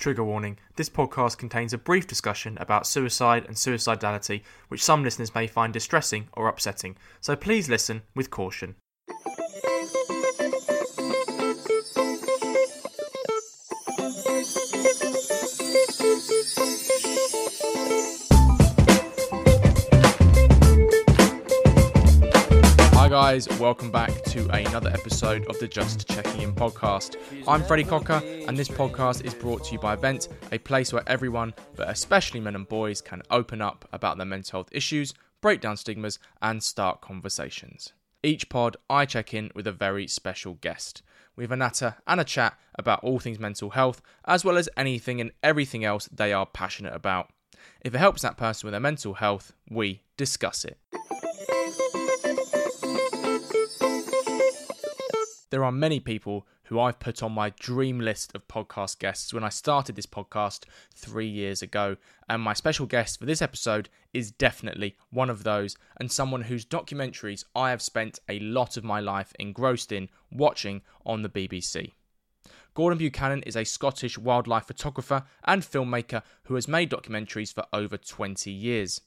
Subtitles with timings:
[0.00, 5.34] Trigger warning this podcast contains a brief discussion about suicide and suicidality, which some listeners
[5.34, 8.76] may find distressing or upsetting, so please listen with caution.
[23.22, 27.16] Guys, welcome back to another episode of the Just Checking In podcast.
[27.46, 31.06] I'm Freddie Cocker, and this podcast is brought to you by Vent, a place where
[31.06, 35.60] everyone, but especially men and boys, can open up about their mental health issues, break
[35.60, 37.92] down stigmas, and start conversations.
[38.22, 41.02] Each pod, I check in with a very special guest.
[41.36, 44.70] We have a natter and a chat about all things mental health, as well as
[44.78, 47.28] anything and everything else they are passionate about.
[47.82, 50.78] If it helps that person with their mental health, we discuss it.
[55.50, 59.42] There are many people who I've put on my dream list of podcast guests when
[59.42, 60.62] I started this podcast
[60.94, 61.96] three years ago.
[62.28, 66.64] And my special guest for this episode is definitely one of those, and someone whose
[66.64, 71.94] documentaries I have spent a lot of my life engrossed in watching on the BBC.
[72.74, 77.96] Gordon Buchanan is a Scottish wildlife photographer and filmmaker who has made documentaries for over
[77.96, 79.00] 20 years.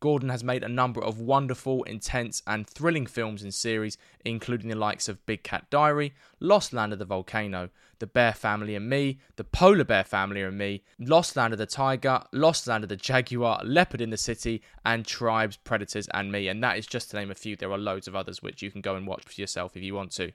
[0.00, 4.76] Gordon has made a number of wonderful, intense, and thrilling films and series, including the
[4.76, 9.18] likes of Big Cat Diary, Lost Land of the Volcano, The Bear Family and Me,
[9.36, 12.96] The Polar Bear Family and Me, Lost Land of the Tiger, Lost Land of the
[12.96, 16.46] Jaguar, Leopard in the City, and Tribes, Predators, and Me.
[16.48, 17.56] And that is just to name a few.
[17.56, 19.94] There are loads of others which you can go and watch for yourself if you
[19.94, 20.32] want to.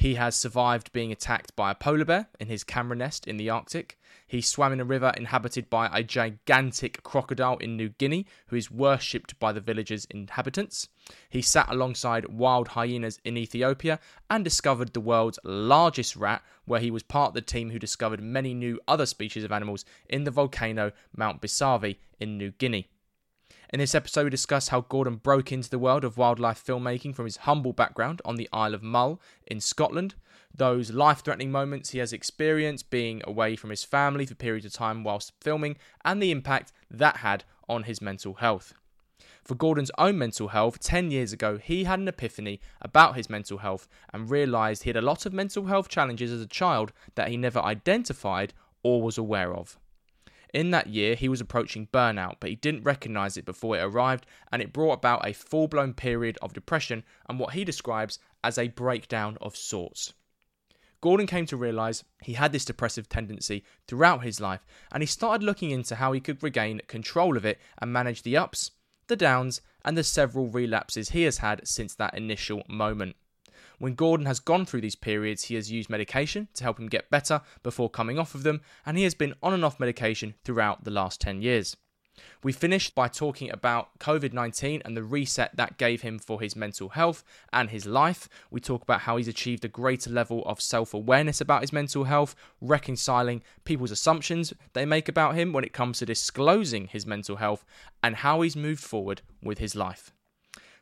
[0.00, 3.50] He has survived being attacked by a polar bear in his camera nest in the
[3.50, 3.98] Arctic.
[4.26, 8.70] He swam in a river inhabited by a gigantic crocodile in New Guinea, who is
[8.70, 10.88] worshipped by the village's inhabitants.
[11.28, 16.90] He sat alongside wild hyenas in Ethiopia and discovered the world's largest rat, where he
[16.90, 20.30] was part of the team who discovered many new other species of animals in the
[20.30, 22.88] volcano Mount Bosavi in New Guinea.
[23.72, 27.26] In this episode, we discuss how Gordon broke into the world of wildlife filmmaking from
[27.26, 30.16] his humble background on the Isle of Mull in Scotland,
[30.52, 34.72] those life threatening moments he has experienced being away from his family for periods of
[34.72, 38.74] time whilst filming, and the impact that had on his mental health.
[39.44, 43.58] For Gordon's own mental health, 10 years ago, he had an epiphany about his mental
[43.58, 47.28] health and realised he had a lot of mental health challenges as a child that
[47.28, 49.78] he never identified or was aware of.
[50.52, 54.26] In that year, he was approaching burnout, but he didn't recognize it before it arrived,
[54.50, 58.58] and it brought about a full blown period of depression and what he describes as
[58.58, 60.12] a breakdown of sorts.
[61.00, 65.44] Gordon came to realize he had this depressive tendency throughout his life, and he started
[65.44, 68.72] looking into how he could regain control of it and manage the ups,
[69.06, 73.16] the downs, and the several relapses he has had since that initial moment.
[73.80, 77.08] When Gordon has gone through these periods, he has used medication to help him get
[77.08, 80.84] better before coming off of them, and he has been on and off medication throughout
[80.84, 81.78] the last 10 years.
[82.42, 86.54] We finished by talking about COVID 19 and the reset that gave him for his
[86.54, 87.24] mental health
[87.54, 88.28] and his life.
[88.50, 92.04] We talk about how he's achieved a greater level of self awareness about his mental
[92.04, 97.36] health, reconciling people's assumptions they make about him when it comes to disclosing his mental
[97.36, 97.64] health,
[98.02, 100.12] and how he's moved forward with his life.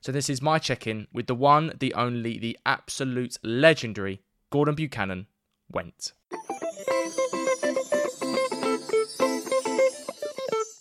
[0.01, 5.27] So this is my check-in with the one, the only, the absolute legendary Gordon Buchanan
[5.71, 6.13] went.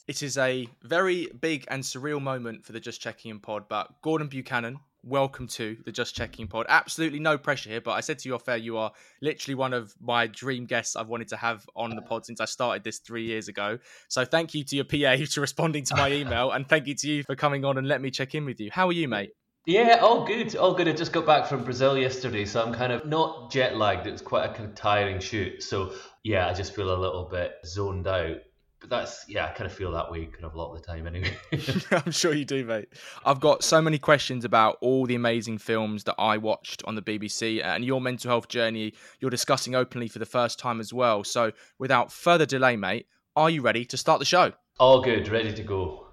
[0.08, 4.02] It is a very big and surreal moment for the Just Checking In pod, but
[4.02, 6.66] Gordon Buchanan, welcome to the Just Checking pod.
[6.70, 8.92] Absolutely no pressure here, but I said to you off air, you are
[9.22, 12.46] literally one of my dream guests I've wanted to have on the pod since I
[12.46, 13.80] started this three years ago.
[14.08, 17.10] So thank you to your PA for responding to my email, and thank you to
[17.10, 18.70] you for coming on and let me check in with you.
[18.72, 19.32] How are you, mate?
[19.66, 20.88] Yeah, all good, all good.
[20.88, 24.08] I just got back from Brazil yesterday, so I'm kind of not jet lagged.
[24.08, 25.94] It was quite a tiring shoot, so
[26.24, 28.38] yeah, I just feel a little bit zoned out
[28.80, 30.88] but that's yeah, I kind of feel that way kind of a lot of the
[30.88, 31.36] time anyway.
[31.92, 32.90] I'm sure you do, mate.
[33.26, 37.02] I've got so many questions about all the amazing films that I watched on the
[37.02, 41.24] BBC and your mental health journey you're discussing openly for the first time as well.
[41.24, 44.54] So without further delay, mate, are you ready to start the show?
[44.80, 46.08] All good, ready to go.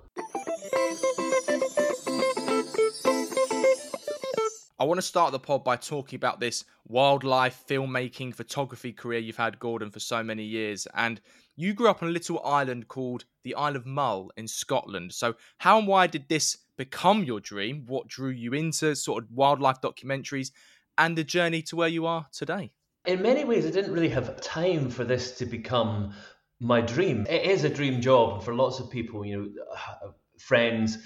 [4.76, 9.36] I want to start the pod by talking about this wildlife filmmaking photography career you've
[9.36, 10.86] had, Gordon, for so many years.
[10.94, 11.20] And
[11.56, 15.12] you grew up on a little island called the Isle of Mull in Scotland.
[15.12, 17.84] So, how and why did this become your dream?
[17.86, 20.50] What drew you into sort of wildlife documentaries
[20.98, 22.72] and the journey to where you are today?
[23.06, 26.14] In many ways, I didn't really have time for this to become
[26.60, 27.26] my dream.
[27.28, 30.98] It is a dream job for lots of people, you know, friends,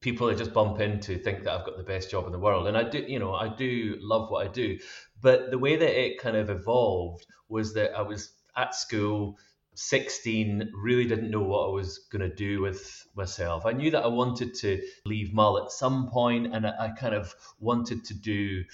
[0.00, 2.68] people I just bump into think that I've got the best job in the world.
[2.68, 4.78] And I do, you know, I do love what I do.
[5.20, 9.38] But the way that it kind of evolved was that I was at school
[9.78, 13.64] 16, really didn't know what I was going to do with myself.
[13.64, 17.14] I knew that I wanted to leave Mull at some point, and I, I kind
[17.14, 18.64] of wanted to do.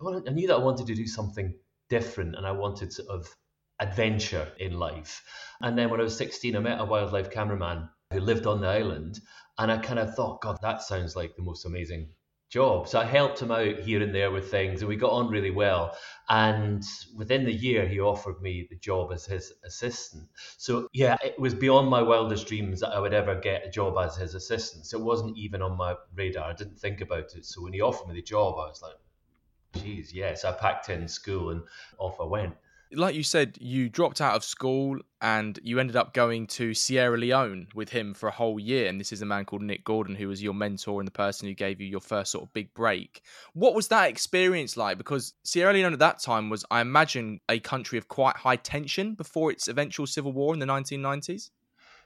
[0.00, 1.54] I knew that I wanted to do something
[1.90, 3.34] different, and I wanted sort of
[3.80, 5.24] adventure in life.
[5.60, 8.68] And then when I was 16, I met a wildlife cameraman who lived on the
[8.68, 9.20] island,
[9.58, 12.10] and I kind of thought, God, that sounds like the most amazing
[12.48, 12.88] job.
[12.88, 15.50] So I helped him out here and there with things, and we got on really
[15.50, 15.96] well.
[16.28, 16.82] And
[17.16, 20.28] within the year, he offered me the job as his assistant.
[20.56, 23.96] So yeah, it was beyond my wildest dreams that I would ever get a job
[23.98, 24.86] as his assistant.
[24.86, 26.50] So it wasn't even on my radar.
[26.50, 27.44] I didn't think about it.
[27.44, 30.44] So when he offered me the job, I was like, geez, yes.
[30.44, 31.62] I packed in school and
[31.98, 32.54] off I went
[32.92, 37.18] like you said, you dropped out of school and you ended up going to Sierra
[37.18, 38.88] Leone with him for a whole year.
[38.88, 41.48] And this is a man called Nick Gordon, who was your mentor and the person
[41.48, 43.22] who gave you your first sort of big break.
[43.52, 44.96] What was that experience like?
[44.96, 49.14] Because Sierra Leone at that time was, I imagine, a country of quite high tension
[49.14, 51.50] before its eventual civil war in the 1990s.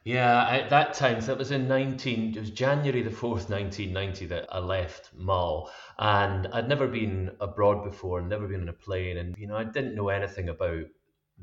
[0.04, 4.26] Yeah, at that time, so it was in 19, it was January the 4th, 1990
[4.26, 5.70] that I left Mull.
[5.96, 9.18] And I'd never been abroad before, never been on a plane.
[9.18, 10.86] And, you know, I didn't know anything about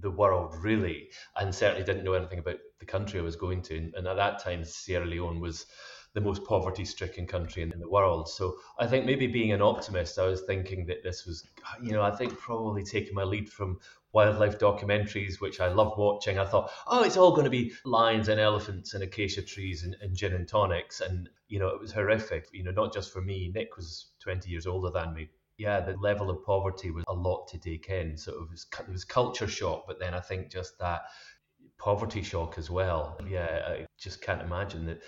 [0.01, 3.91] the world really, and certainly didn't know anything about the country I was going to.
[3.95, 5.65] And at that time, Sierra Leone was
[6.13, 8.27] the most poverty stricken country in the world.
[8.27, 11.47] So I think maybe being an optimist, I was thinking that this was,
[11.81, 13.79] you know, I think probably taking my lead from
[14.11, 16.39] wildlife documentaries, which I love watching.
[16.39, 19.95] I thought, oh, it's all going to be lions and elephants and acacia trees and,
[20.01, 21.01] and gin and tonics.
[21.01, 23.51] And, you know, it was horrific, you know, not just for me.
[23.53, 25.29] Nick was 20 years older than me.
[25.57, 28.17] Yeah, the level of poverty was a lot to take in.
[28.17, 31.01] So it was, it was culture shock, but then I think just that
[31.77, 33.19] poverty shock as well.
[33.27, 35.01] Yeah, I just can't imagine that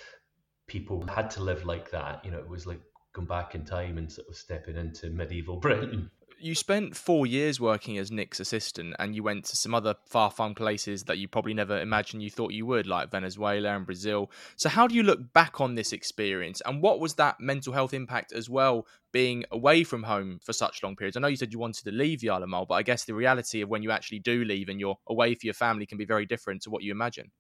[0.67, 2.23] people had to live like that.
[2.23, 2.81] You know, it was like
[3.13, 7.59] going back in time and sort of stepping into medieval Britain you spent four years
[7.59, 11.53] working as Nick's assistant, and you went to some other far-flung places that you probably
[11.53, 14.31] never imagined you thought you would, like Venezuela and Brazil.
[14.55, 17.93] So, how do you look back on this experience, and what was that mental health
[17.93, 21.17] impact as well, being away from home for such long periods?
[21.17, 23.69] I know you said you wanted to leave Mull, but I guess the reality of
[23.69, 26.61] when you actually do leave and you're away for your family can be very different
[26.63, 27.31] to what you imagine.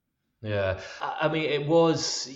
[0.41, 2.29] Yeah, I mean, it was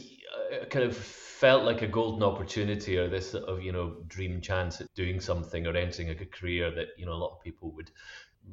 [0.53, 4.41] uh, kind of felt like a golden opportunity or this sort of you know dream
[4.41, 7.71] chance at doing something or entering a career that you know a lot of people
[7.71, 7.91] would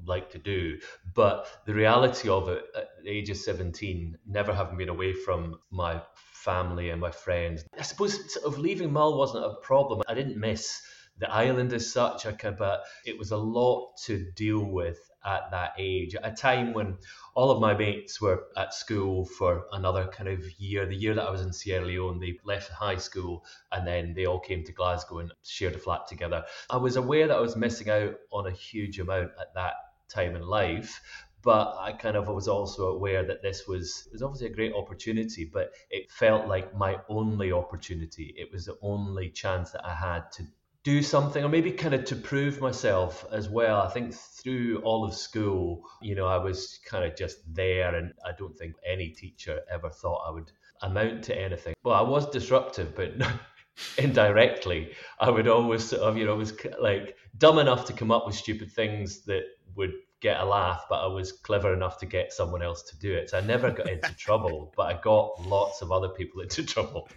[0.04, 0.78] like to do.
[1.14, 5.58] But the reality of it at the age of 17 never having been away from
[5.70, 10.02] my family and my friends i suppose sort of leaving mull wasn't a problem.
[10.08, 10.82] I didn't miss
[11.18, 12.26] the island as such.
[12.58, 16.98] But it was a lot to deal with at that age, at a time when
[17.34, 20.86] all of my mates were at school for another kind of year.
[20.86, 24.26] The year that I was in Sierra Leone, they left high school and then they
[24.26, 26.44] all came to Glasgow and shared a flat together.
[26.70, 29.74] I was aware that I was missing out on a huge amount at that
[30.08, 31.00] time in life,
[31.42, 35.44] but I kind of was also aware that this was was obviously a great opportunity,
[35.44, 38.34] but it felt like my only opportunity.
[38.36, 40.44] It was the only chance that I had to
[40.84, 43.80] do something or maybe kind of to prove myself as well.
[43.82, 48.12] I think through all of school, you know, I was kind of just there and
[48.26, 50.50] I don't think any teacher ever thought I would
[50.82, 51.74] amount to anything.
[51.84, 53.12] Well, I was disruptive, but
[53.98, 58.26] indirectly, I would always sort of, you know, was like dumb enough to come up
[58.26, 59.44] with stupid things that
[59.76, 63.12] would get a laugh, but I was clever enough to get someone else to do
[63.12, 63.30] it.
[63.30, 67.08] So I never got into trouble, but I got lots of other people into trouble.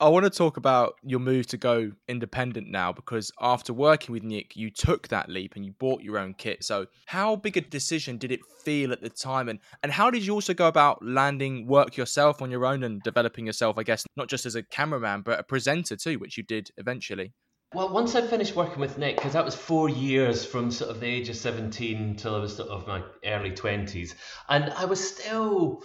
[0.00, 4.22] I want to talk about your move to go independent now because after working with
[4.22, 6.62] Nick, you took that leap and you bought your own kit.
[6.62, 9.48] So, how big a decision did it feel at the time?
[9.48, 13.02] And, and how did you also go about landing work yourself on your own and
[13.02, 16.44] developing yourself, I guess, not just as a cameraman, but a presenter too, which you
[16.44, 17.32] did eventually?
[17.74, 21.00] Well, once I finished working with Nick, because that was four years from sort of
[21.00, 24.14] the age of 17 till I was sort of my early 20s,
[24.48, 25.82] and I was still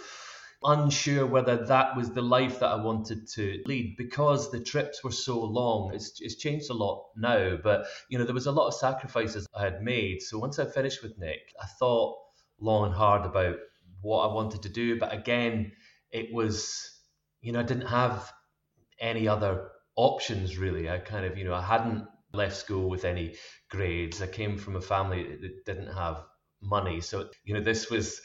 [0.64, 5.12] unsure whether that was the life that I wanted to lead because the trips were
[5.12, 5.92] so long.
[5.94, 9.46] It's, it's changed a lot now, but you know there was a lot of sacrifices
[9.54, 10.22] I had made.
[10.22, 12.16] So once I finished with Nick, I thought
[12.60, 13.56] long and hard about
[14.00, 14.98] what I wanted to do.
[14.98, 15.72] But again,
[16.10, 16.90] it was
[17.42, 18.32] you know I didn't have
[18.98, 20.88] any other options really.
[20.88, 23.36] I kind of you know I hadn't left school with any
[23.70, 24.22] grades.
[24.22, 26.24] I came from a family that didn't have
[26.62, 28.20] money, so you know this was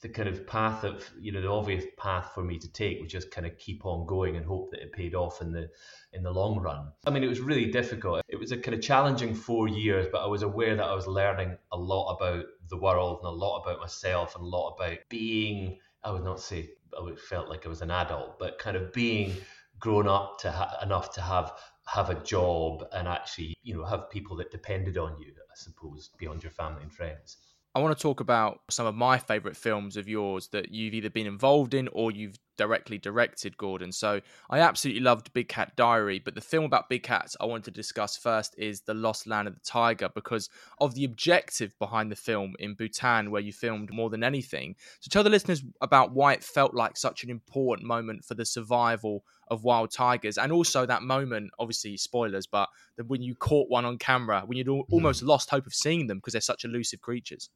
[0.00, 3.10] the kind of path of you know the obvious path for me to take was
[3.10, 5.68] just kind of keep on going and hope that it paid off in the
[6.12, 6.92] in the long run.
[7.06, 8.22] I mean it was really difficult.
[8.28, 11.06] It was a kind of challenging four years but i was aware that i was
[11.06, 14.98] learning a lot about the world and a lot about myself and a lot about
[15.08, 18.92] being i would not say i felt like i was an adult but kind of
[18.92, 19.34] being
[19.78, 21.52] grown up to ha- enough to have
[21.86, 26.10] have a job and actually you know have people that depended on you i suppose
[26.18, 27.38] beyond your family and friends
[27.74, 31.10] I want to talk about some of my favourite films of yours that you've either
[31.10, 33.92] been involved in or you've directly directed, Gordon.
[33.92, 37.64] So I absolutely loved Big Cat Diary, but the film about big cats I wanted
[37.64, 42.12] to discuss first is The Lost Land of the Tiger because of the objective behind
[42.12, 44.76] the film in Bhutan, where you filmed more than anything.
[45.00, 48.44] So tell the listeners about why it felt like such an important moment for the
[48.44, 52.68] survival of wild tigers and also that moment obviously spoilers but
[53.06, 54.80] when you caught one on camera when you'd hmm.
[54.90, 57.48] almost lost hope of seeing them because they're such elusive creatures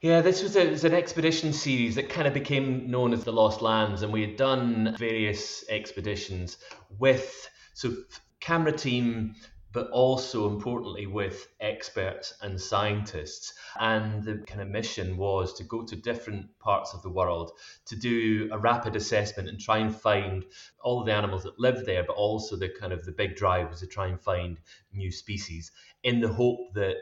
[0.00, 3.32] yeah, this was, a, was, an expedition series that kind of became known as the
[3.32, 6.56] Lost Lands, and we had done various expeditions
[6.98, 7.94] with so
[8.38, 9.34] camera team,
[9.72, 13.52] but also importantly with experts and scientists.
[13.78, 17.50] And the kind of mission was to go to different parts of the world
[17.86, 20.44] to do a rapid assessment and try and find
[20.80, 23.80] all the animals that live there, but also the kind of the big drive was
[23.80, 24.60] to try and find
[24.92, 25.72] new species
[26.04, 26.96] in the hope that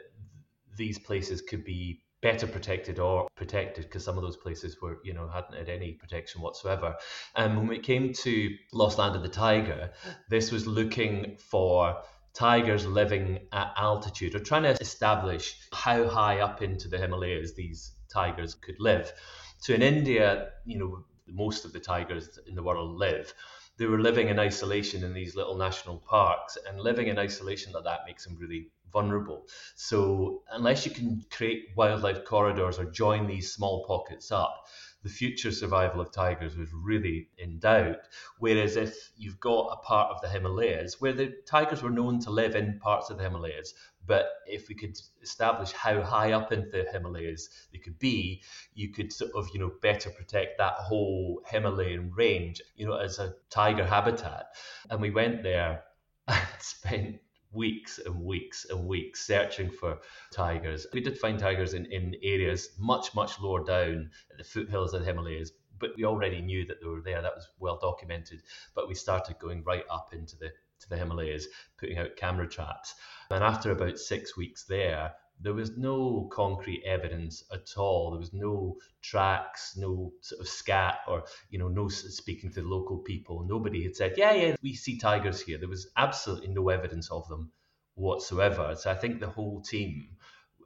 [0.75, 5.13] these places could be better protected or protected because some of those places were you
[5.13, 6.95] know hadn't had any protection whatsoever.
[7.35, 9.91] And when we came to lost land of the tiger
[10.29, 11.97] this was looking for
[12.33, 17.93] tigers living at altitude or trying to establish how high up into the himalayas these
[18.13, 19.11] tigers could live.
[19.59, 23.33] So in india you know most of the tigers in the world live
[23.77, 27.83] they were living in isolation in these little national parks and living in isolation like
[27.83, 29.47] that makes them really vulnerable.
[29.75, 34.65] So unless you can create wildlife corridors or join these small pockets up,
[35.03, 37.99] the future survival of tigers was really in doubt.
[38.39, 42.31] Whereas if you've got a part of the Himalayas where the tigers were known to
[42.31, 43.73] live in parts of the Himalayas,
[44.07, 48.41] but if we could establish how high up into the Himalayas they could be,
[48.73, 53.19] you could sort of, you know, better protect that whole Himalayan range, you know, as
[53.19, 54.55] a tiger habitat.
[54.89, 55.83] And we went there
[56.27, 57.19] and spent
[57.51, 59.99] weeks and weeks and weeks searching for
[60.33, 60.87] tigers.
[60.93, 65.01] We did find tigers in, in areas much, much lower down at the foothills of
[65.01, 67.21] the Himalayas, but we already knew that they were there.
[67.21, 68.41] That was well documented.
[68.73, 72.95] But we started going right up into the to the Himalayas, putting out camera traps.
[73.29, 78.11] And after about six weeks there, there was no concrete evidence at all.
[78.11, 82.97] There was no tracks, no sort of scat, or you know, no speaking to local
[82.99, 83.45] people.
[83.47, 87.27] Nobody had said, "Yeah, yeah, we see tigers here." There was absolutely no evidence of
[87.27, 87.51] them
[87.93, 88.75] whatsoever.
[88.75, 90.17] So I think the whole team,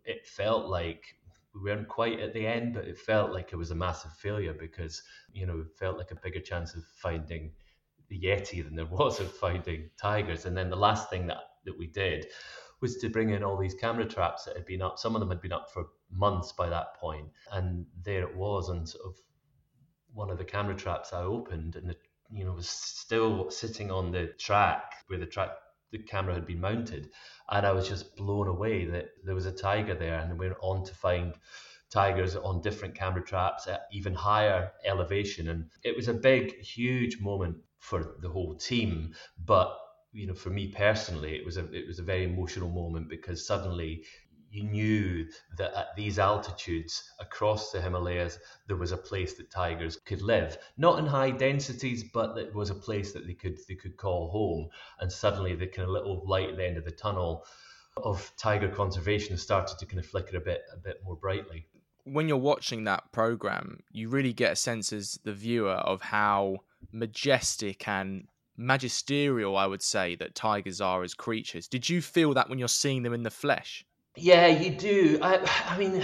[0.06, 1.04] it felt like
[1.54, 4.54] we weren't quite at the end, but it felt like it was a massive failure
[4.54, 5.04] because
[5.34, 7.52] you know, it felt like a bigger chance of finding
[8.12, 10.46] the yeti than there was of finding tigers.
[10.46, 12.28] And then the last thing that that we did
[12.82, 15.00] was to bring in all these camera traps that had been up.
[15.00, 18.70] Some of them had been up for months by that point, and there it was
[18.70, 19.16] on sort of
[20.14, 22.02] one of the camera traps I opened, and it,
[22.32, 25.52] you know was still sitting on the track where the track
[25.92, 27.12] the camera had been mounted,
[27.50, 30.60] and I was just blown away that there was a tiger there, and we went
[30.62, 31.36] on to find
[31.90, 37.20] tigers on different camera traps at even higher elevation, and it was a big, huge
[37.22, 39.78] moment for the whole team, but
[40.14, 43.46] you know, for me personally, it was a it was a very emotional moment because
[43.46, 44.04] suddenly
[44.52, 45.26] you knew
[45.58, 50.58] that at these altitudes across the Himalayas, there was a place that tigers could live,
[50.78, 54.30] not in high densities, but it was a place that they could they could call
[54.30, 54.70] home.
[55.00, 57.46] And suddenly, the kind of little light at the end of the tunnel
[57.98, 61.66] of tiger conservation started to kind of flicker a bit a bit more brightly.
[62.04, 66.58] When you're watching that program, you really get a sense as the viewer of how
[66.92, 71.68] majestic and magisterial, I would say, that tigers are as creatures.
[71.68, 73.86] Did you feel that when you're seeing them in the flesh?
[74.16, 75.20] Yeah, you do.
[75.22, 76.04] I, I mean,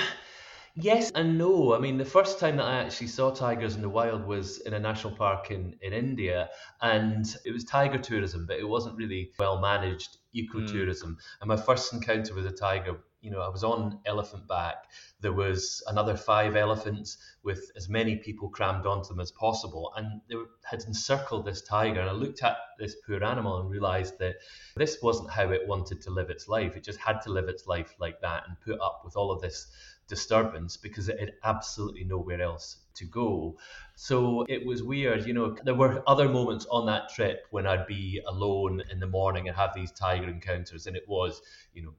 [0.76, 1.76] yes and no.
[1.76, 4.74] I mean, the first time that I actually saw tigers in the wild was in
[4.74, 6.50] a national park in, in India,
[6.82, 11.04] and it was tiger tourism, but it wasn't really well managed ecotourism.
[11.04, 11.18] Mm.
[11.42, 14.86] And my first encounter with a tiger you know, I was on elephant back.
[15.20, 20.22] There was another five elephants with as many people crammed onto them as possible, and
[20.30, 22.00] they had encircled this tiger.
[22.00, 24.36] And I looked at this poor animal and realized that
[24.78, 26.78] this wasn't how it wanted to live its life.
[26.78, 29.42] It just had to live its life like that and put up with all of
[29.42, 29.68] this
[30.08, 33.58] disturbance because it had absolutely nowhere else to go.
[33.96, 35.54] So it was weird, you know.
[35.66, 39.58] There were other moments on that trip when I'd be alone in the morning and
[39.58, 41.42] have these tiger encounters, and it was,
[41.74, 41.94] you know,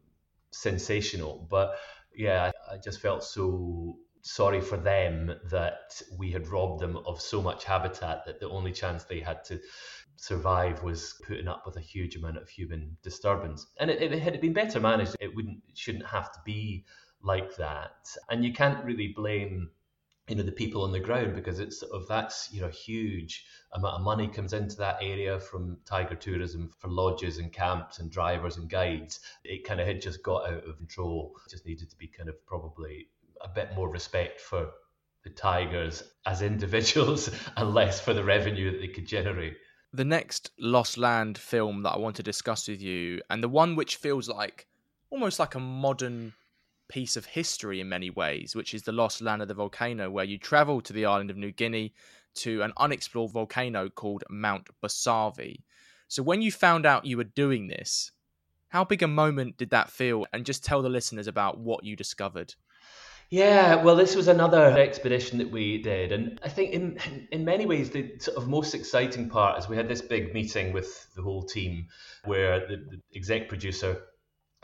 [0.51, 1.47] sensational.
[1.51, 1.77] But
[2.15, 7.41] yeah, I, just felt so sorry for them that we had robbed them of so
[7.41, 9.61] much habitat that the only chance they had to
[10.17, 13.67] survive was putting up with a huge amount of human disturbance.
[13.79, 16.85] And it, it, had it been better managed, it wouldn't shouldn't have to be
[17.23, 18.09] like that.
[18.29, 19.71] And you can't really blame
[20.29, 23.45] you know the people on the ground because it's sort of that's you know huge
[23.73, 28.11] amount of money comes into that area from tiger tourism for lodges and camps and
[28.11, 31.89] drivers and guides it kind of had just got out of control it just needed
[31.89, 33.09] to be kind of probably
[33.43, 34.69] a bit more respect for
[35.25, 39.57] the tigers as individuals and less for the revenue that they could generate.
[39.93, 43.75] The next Lost Land film that I want to discuss with you, and the one
[43.75, 44.67] which feels like
[45.11, 46.35] almost like a modern
[46.89, 50.25] piece of history in many ways, which is the Lost Land of the Volcano, where
[50.25, 51.93] you travel to the island of New Guinea
[52.37, 55.63] to an unexplored volcano called Mount Bosavi.
[56.09, 58.13] So when you found out you were doing this,
[58.69, 60.27] how big a moment did that feel?
[60.33, 62.55] And just tell the listeners about what you discovered.
[63.31, 66.99] Yeah, well, this was another expedition that we did, and I think in
[67.31, 70.73] in many ways the sort of most exciting part is we had this big meeting
[70.73, 71.89] with the whole team,
[72.25, 74.01] where the, the exec producer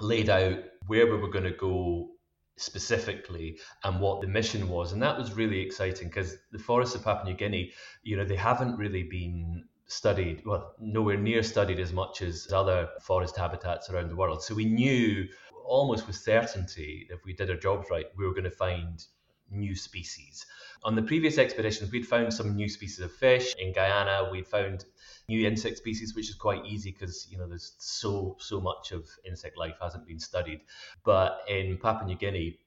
[0.00, 2.13] laid out where we were going to go
[2.56, 7.04] specifically and what the mission was, and that was really exciting because the forests of
[7.04, 11.92] Papua New Guinea, you know, they haven't really been studied, well, nowhere near studied as
[11.92, 14.42] much as other forest habitats around the world.
[14.42, 15.26] So we knew
[15.64, 19.04] almost with certainty, if we did our jobs right, we were going to find
[19.50, 20.44] new species.
[20.84, 23.54] On the previous expeditions, we'd found some new species of fish.
[23.58, 24.84] In Guyana, we'd found
[25.28, 29.08] new insect species, which is quite easy because you know there's so so much of
[29.26, 30.60] insect life hasn't been studied.
[31.04, 32.58] But in Papua New Guinea,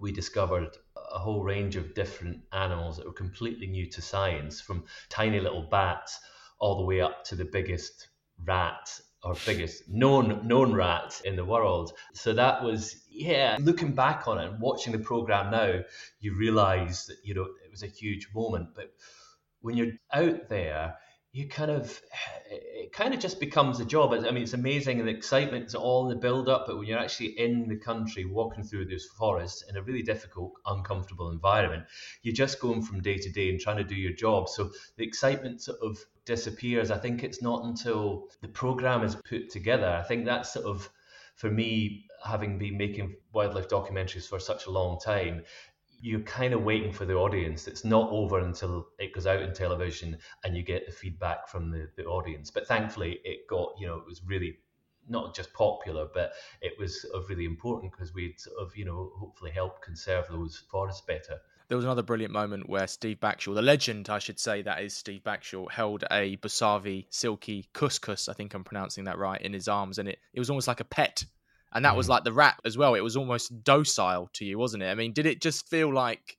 [0.00, 0.76] we discovered
[1.12, 5.68] a whole range of different animals that were completely new to science, from tiny little
[5.70, 6.18] bats
[6.58, 8.08] all the way up to the biggest
[8.44, 11.92] rat or biggest known known rat in the world.
[12.14, 13.58] So that was yeah.
[13.60, 15.80] Looking back on it and watching the program now,
[16.20, 18.70] you realise that you know it was a huge moment.
[18.74, 18.92] But
[19.60, 20.96] when you're out there,
[21.32, 22.00] you kind of
[22.50, 24.12] it kind of just becomes a job.
[24.12, 26.98] I mean, it's amazing the excitement is all in the build up, but when you're
[26.98, 31.84] actually in the country walking through those forests in a really difficult, uncomfortable environment,
[32.22, 34.48] you're just going from day to day and trying to do your job.
[34.48, 36.90] So the excitement sort of disappears.
[36.90, 39.88] I think it's not until the program is put together.
[39.88, 40.90] I think that's sort of
[41.34, 45.42] for me, having been making wildlife documentaries for such a long time,
[46.02, 47.68] you're kind of waiting for the audience.
[47.68, 51.70] It's not over until it goes out in television and you get the feedback from
[51.70, 52.50] the, the audience.
[52.50, 54.58] But thankfully, it got, you know, it was really
[55.08, 59.12] not just popular, but it was of really important because we'd sort of, you know,
[59.16, 61.38] hopefully help conserve those forests better.
[61.68, 64.94] There was another brilliant moment where Steve Backshall, the legend, I should say, that is
[64.94, 69.68] Steve Backshall, held a Bosavi silky couscous, I think I'm pronouncing that right, in his
[69.68, 69.98] arms.
[69.98, 71.24] And it, it was almost like a pet
[71.72, 71.96] and that mm.
[71.96, 72.94] was like the rat as well.
[72.94, 74.88] It was almost docile to you, wasn't it?
[74.88, 76.36] I mean, did it just feel like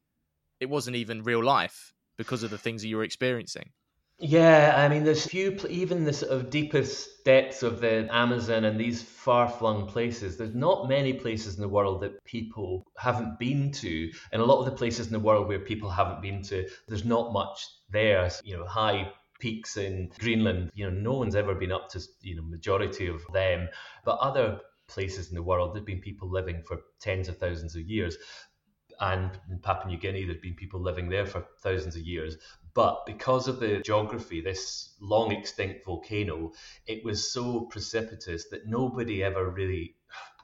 [0.59, 3.71] it wasn't even real life because of the things that you were experiencing?
[4.19, 8.79] Yeah, I mean, there's few, even the sort of deepest depths of the Amazon and
[8.79, 13.71] these far flung places, there's not many places in the world that people haven't been
[13.71, 14.11] to.
[14.31, 17.03] And a lot of the places in the world where people haven't been to, there's
[17.03, 18.29] not much there.
[18.43, 22.35] You know, high peaks in Greenland, you know, no one's ever been up to, you
[22.35, 23.67] know, majority of them.
[24.05, 25.73] But other places in the world.
[25.73, 28.17] There've been people living for tens of thousands of years.
[28.99, 32.37] And in Papua New Guinea, there've been people living there for thousands of years.
[32.73, 36.53] But because of the geography, this long extinct volcano,
[36.87, 39.95] it was so precipitous that nobody ever really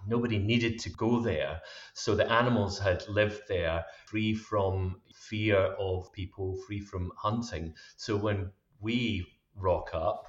[0.07, 1.61] nobody needed to go there.
[1.93, 7.73] So the animals had lived there free from fear of people, free from hunting.
[7.97, 10.25] So when we rock up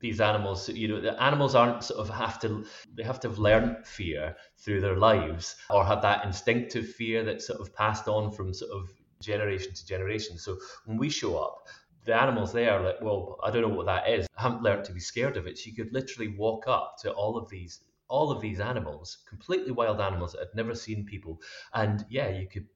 [0.00, 3.38] these animals you know the animals aren't sort of have to they have to have
[3.38, 8.30] learned fear through their lives or have that instinctive fear that's sort of passed on
[8.30, 8.88] from sort of
[9.20, 10.38] generation to generation.
[10.38, 11.66] So when we show up
[12.04, 14.26] the animals there are like well i don't know what that is.
[14.38, 15.58] I haven't learned to be scared of it.
[15.58, 19.72] So you could literally walk up to all of these all of these animals completely
[19.72, 21.40] wild animals that had never seen people.
[21.74, 22.66] And yeah you could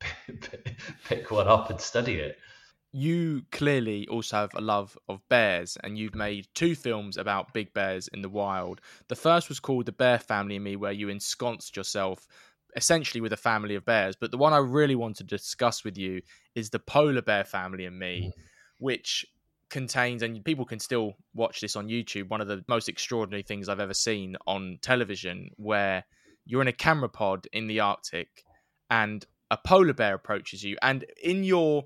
[1.04, 2.38] pick one up and study it
[2.92, 7.72] you clearly also have a love of bears and you've made two films about big
[7.72, 8.80] bears in the wild.
[9.08, 12.26] The first was called The Bear Family and Me, where you ensconced yourself
[12.76, 14.16] essentially with a family of bears.
[14.16, 16.22] But the one I really want to discuss with you
[16.54, 18.42] is The Polar Bear Family and Me, mm.
[18.78, 19.24] which
[19.70, 23.68] contains, and people can still watch this on YouTube, one of the most extraordinary things
[23.68, 26.04] I've ever seen on television, where
[26.44, 28.44] you're in a camera pod in the Arctic
[28.90, 30.76] and a polar bear approaches you.
[30.82, 31.84] And in your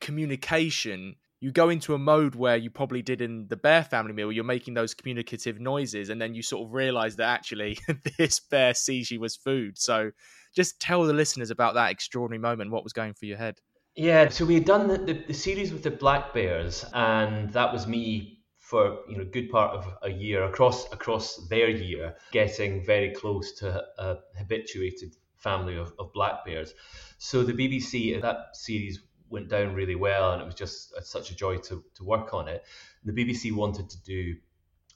[0.00, 4.30] communication you go into a mode where you probably did in the bear family meal
[4.30, 7.78] you're making those communicative noises and then you sort of realize that actually
[8.18, 9.78] this bear sees you as food.
[9.78, 10.12] So
[10.54, 13.58] just tell the listeners about that extraordinary moment what was going through your head.
[13.96, 17.72] Yeah so we had done the, the, the series with the black bears and that
[17.72, 22.14] was me for you know a good part of a year across across their year
[22.30, 26.74] getting very close to a habituated family of, of black bears.
[27.18, 31.36] So the bbc that series went down really well, and it was just such a
[31.36, 32.64] joy to, to work on it.
[33.04, 34.34] The BBC wanted to do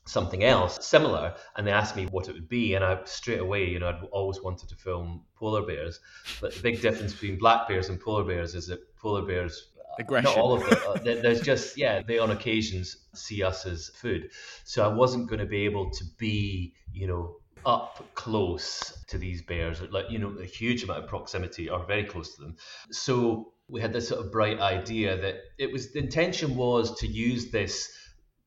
[0.07, 3.69] something else similar and they asked me what it would be and I straight away
[3.71, 6.01] you know I'd always wanted to film polar bears
[6.41, 10.03] but the big difference between black bears and polar bears is that polar bears uh,
[10.03, 10.25] Aggression.
[10.31, 14.31] not all of them uh, there's just yeah they on occasions see us as food
[14.65, 19.41] so I wasn't going to be able to be you know up close to these
[19.41, 22.57] bears like you know a huge amount of proximity or very close to them
[22.91, 27.07] so we had this sort of bright idea that it was the intention was to
[27.07, 27.93] use this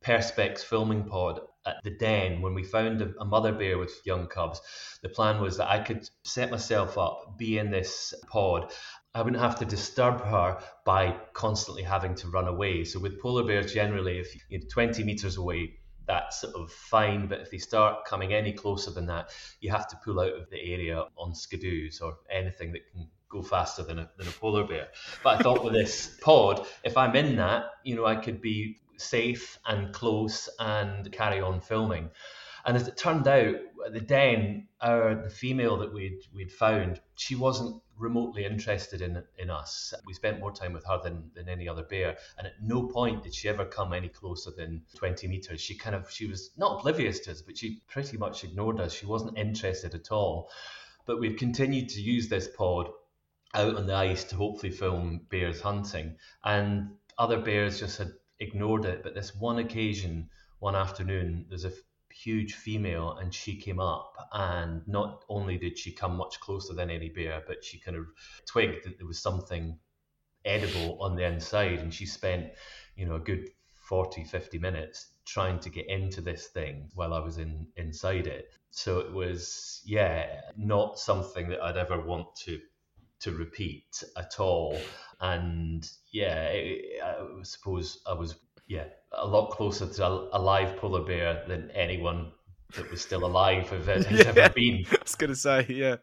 [0.04, 4.28] Perspex filming pod at the den when we found a, a, mother bear with young
[4.28, 4.62] cubs.
[5.02, 8.72] The plan was that I could set myself up, be in this pod.
[9.14, 12.86] I wouldn't have to disturb her by constantly having to run away.
[12.86, 15.74] So with polar bears, generally, if you're 20 meters away,
[16.06, 17.28] that's sort of fine.
[17.28, 20.50] But if they start coming any closer than that, you have to pull out of
[20.50, 24.64] the area on skidoos or anything that can go faster than a, than a polar
[24.64, 24.88] bear.
[25.24, 28.80] But I thought with this pod, if I'm in that, you know, I could be
[28.98, 32.10] safe and close and carry on filming.
[32.66, 33.56] And as it turned out,
[33.92, 39.50] the den, our the female that we'd we'd found, she wasn't remotely interested in in
[39.50, 39.94] us.
[40.06, 43.24] We spent more time with her than, than any other bear, and at no point
[43.24, 45.62] did she ever come any closer than 20 meters.
[45.62, 48.94] She kind of she was not oblivious to us, but she pretty much ignored us.
[48.94, 50.50] She wasn't interested at all.
[51.06, 52.90] But we've continued to use this pod
[53.54, 58.86] out on the ice to hopefully film bears hunting, and other bears just had ignored
[58.86, 59.04] it.
[59.04, 60.30] But this one occasion,
[60.60, 61.72] one afternoon, there's a
[62.18, 66.90] huge female and she came up and not only did she come much closer than
[66.90, 68.06] any bear but she kind of
[68.48, 69.78] twigged that there was something
[70.44, 72.48] edible on the inside and she spent
[72.96, 73.50] you know a good
[73.88, 78.50] 40 50 minutes trying to get into this thing while i was in inside it
[78.72, 82.60] so it was yeah not something that i'd ever want to
[83.22, 84.78] to repeat at all.
[85.20, 88.36] And yeah, it, I suppose I was
[88.68, 92.32] yeah a lot closer to a, a, live polar bear than anyone
[92.76, 94.86] that was still alive has yeah, ever been.
[94.92, 95.98] I was gonna say yeah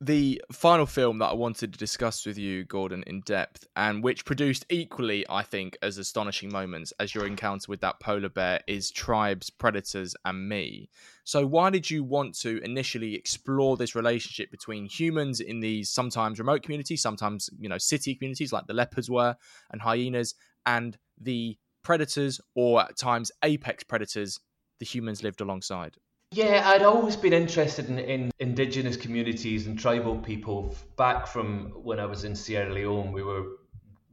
[0.00, 4.24] the final film that I wanted to discuss with you, Gordon, in depth, and which
[4.24, 8.92] produced equally, I think, as astonishing moments as your encounter with that polar bear, is
[8.92, 10.88] Tribes, Predators, and Me.
[11.24, 16.38] So, why did you want to initially explore this relationship between humans in these sometimes
[16.38, 19.34] remote communities, sometimes, you know, city communities like the leopards were
[19.72, 24.38] and hyenas, and the predators, or at times apex predators
[24.78, 25.96] the humans lived alongside?
[26.30, 30.74] Yeah, I'd always been interested in, in indigenous communities and tribal people.
[30.96, 33.44] Back from when I was in Sierra Leone, we were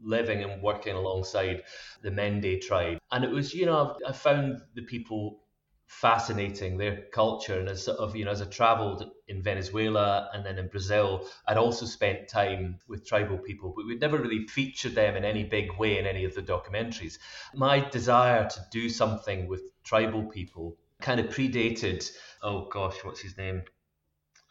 [0.02, 1.64] living and working alongside
[2.04, 3.00] the Mende tribe.
[3.12, 5.45] And it was, you know, I found the people
[6.02, 7.58] fascinating, their culture.
[7.58, 11.28] And as sort of, you know, as I traveled in Venezuela and then in Brazil,
[11.48, 15.44] I'd also spent time with tribal people, but we'd never really featured them in any
[15.44, 17.18] big way in any of the documentaries.
[17.54, 22.10] My desire to do something with tribal people kind of predated.
[22.42, 23.64] Oh gosh, what's his name?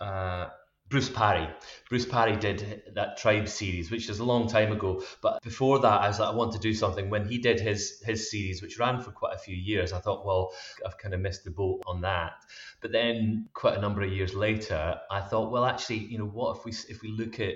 [0.00, 0.48] Uh,
[0.88, 1.48] Bruce Parry.
[1.88, 5.02] Bruce Parry did that Tribe series, which was a long time ago.
[5.22, 7.10] But before that, I was like, I want to do something.
[7.10, 10.24] When he did his his series, which ran for quite a few years, I thought,
[10.26, 10.52] well,
[10.86, 12.32] I've kind of missed the boat on that.
[12.80, 16.58] But then, quite a number of years later, I thought, well, actually, you know, what
[16.58, 17.54] if we if we look at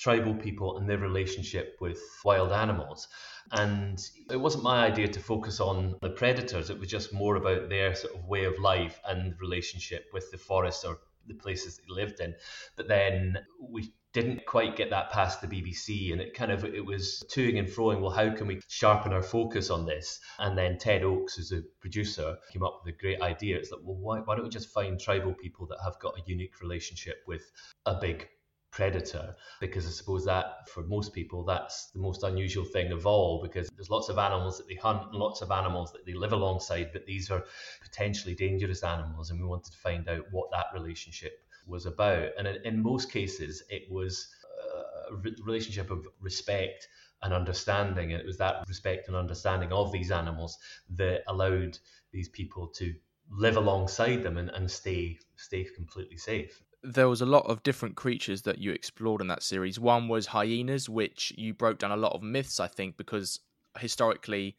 [0.00, 3.06] tribal people and their relationship with wild animals.
[3.52, 7.68] And it wasn't my idea to focus on the predators, it was just more about
[7.68, 11.00] their sort of way of life and relationship with the forest or
[11.30, 12.34] the places they lived in.
[12.76, 16.84] But then we didn't quite get that past the BBC and it kind of it
[16.84, 20.78] was toing and froing well how can we sharpen our focus on this and then
[20.78, 24.18] Ted Oakes who's a producer came up with a great idea it's like well why,
[24.18, 27.52] why don't we just find tribal people that have got a unique relationship with
[27.86, 28.28] a big
[28.70, 33.42] predator because I suppose that for most people that's the most unusual thing of all
[33.42, 36.32] because there's lots of animals that they hunt and lots of animals that they live
[36.32, 37.44] alongside but these are
[37.82, 42.28] potentially dangerous animals and we wanted to find out what that relationship was about.
[42.38, 44.28] And in, in most cases it was
[44.62, 46.86] uh, a relationship of respect
[47.22, 50.58] and understanding and it was that respect and understanding of these animals
[50.90, 51.78] that allowed
[52.12, 52.94] these people to
[53.30, 57.96] live alongside them and, and stay stay completely safe there was a lot of different
[57.96, 59.78] creatures that you explored in that series.
[59.78, 63.40] One was hyenas, which you broke down a lot of myths, I think, because
[63.78, 64.56] historically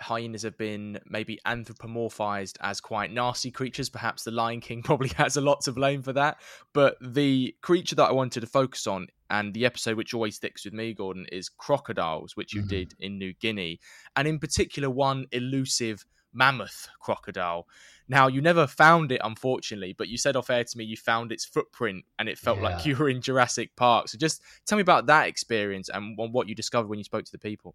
[0.00, 3.88] hyenas have been maybe anthropomorphized as quite nasty creatures.
[3.88, 6.38] Perhaps the Lion King probably has a lot to blame for that.
[6.72, 10.64] But the creature that I wanted to focus on, and the episode which always sticks
[10.64, 12.68] with me, Gordon, is crocodiles, which you mm-hmm.
[12.68, 13.80] did in New Guinea,
[14.16, 17.66] and in particular one elusive mammoth crocodile.
[18.08, 21.32] Now, you never found it, unfortunately, but you said off air to me you found
[21.32, 22.64] its footprint and it felt yeah.
[22.64, 24.08] like you were in Jurassic Park.
[24.08, 27.32] So just tell me about that experience and what you discovered when you spoke to
[27.32, 27.74] the people.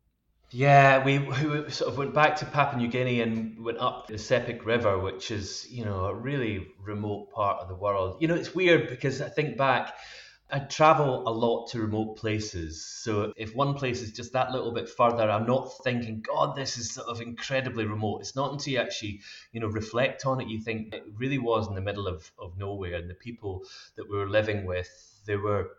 [0.51, 4.15] Yeah, we, we sort of went back to Papua New Guinea and went up the
[4.15, 8.17] Sepik River, which is, you know, a really remote part of the world.
[8.19, 9.95] You know, it's weird because I think back,
[10.51, 12.83] I travel a lot to remote places.
[12.83, 16.77] So if one place is just that little bit further, I'm not thinking, God, this
[16.77, 18.21] is sort of incredibly remote.
[18.21, 21.67] It's not until you actually, you know, reflect on it, you think it really was
[21.67, 22.95] in the middle of, of nowhere.
[22.95, 23.63] And the people
[23.95, 24.89] that we were living with,
[25.27, 25.69] they were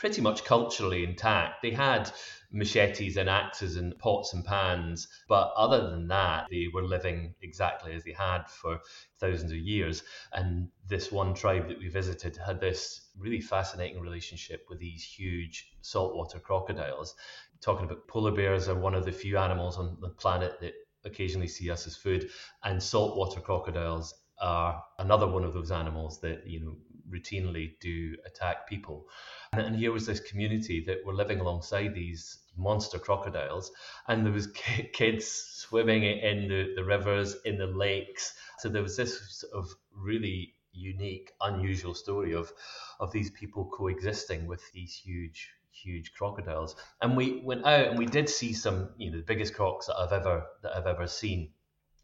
[0.00, 1.60] pretty much culturally intact.
[1.60, 2.10] They had
[2.50, 7.92] machetes and axes and pots and pans, but other than that, they were living exactly
[7.92, 8.80] as they had for
[9.18, 10.02] thousands of years.
[10.32, 15.70] And this one tribe that we visited had this really fascinating relationship with these huge
[15.82, 17.14] saltwater crocodiles.
[17.60, 20.72] Talking about polar bears are one of the few animals on the planet that
[21.04, 22.30] occasionally see us as food,
[22.64, 26.74] and saltwater crocodiles are another one of those animals that you know
[27.10, 29.06] routinely do attack people.
[29.52, 33.72] And here was this community that were living alongside these monster crocodiles,
[34.08, 34.46] and there was
[34.92, 38.34] kids swimming in the, the rivers, in the lakes.
[38.58, 42.52] So there was this sort of really unique, unusual story of
[43.00, 46.76] of these people coexisting with these huge huge crocodiles.
[47.00, 49.96] And we went out and we did see some, you know, the biggest crocs that
[49.96, 51.50] I've ever that I've ever seen.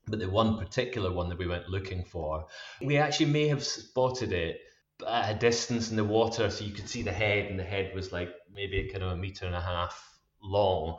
[0.09, 2.47] But the one particular one that we went looking for,
[2.81, 4.61] we actually may have spotted it
[5.07, 7.95] at a distance in the water, so you could see the head, and the head
[7.95, 10.97] was like maybe kind of a meter and a half long.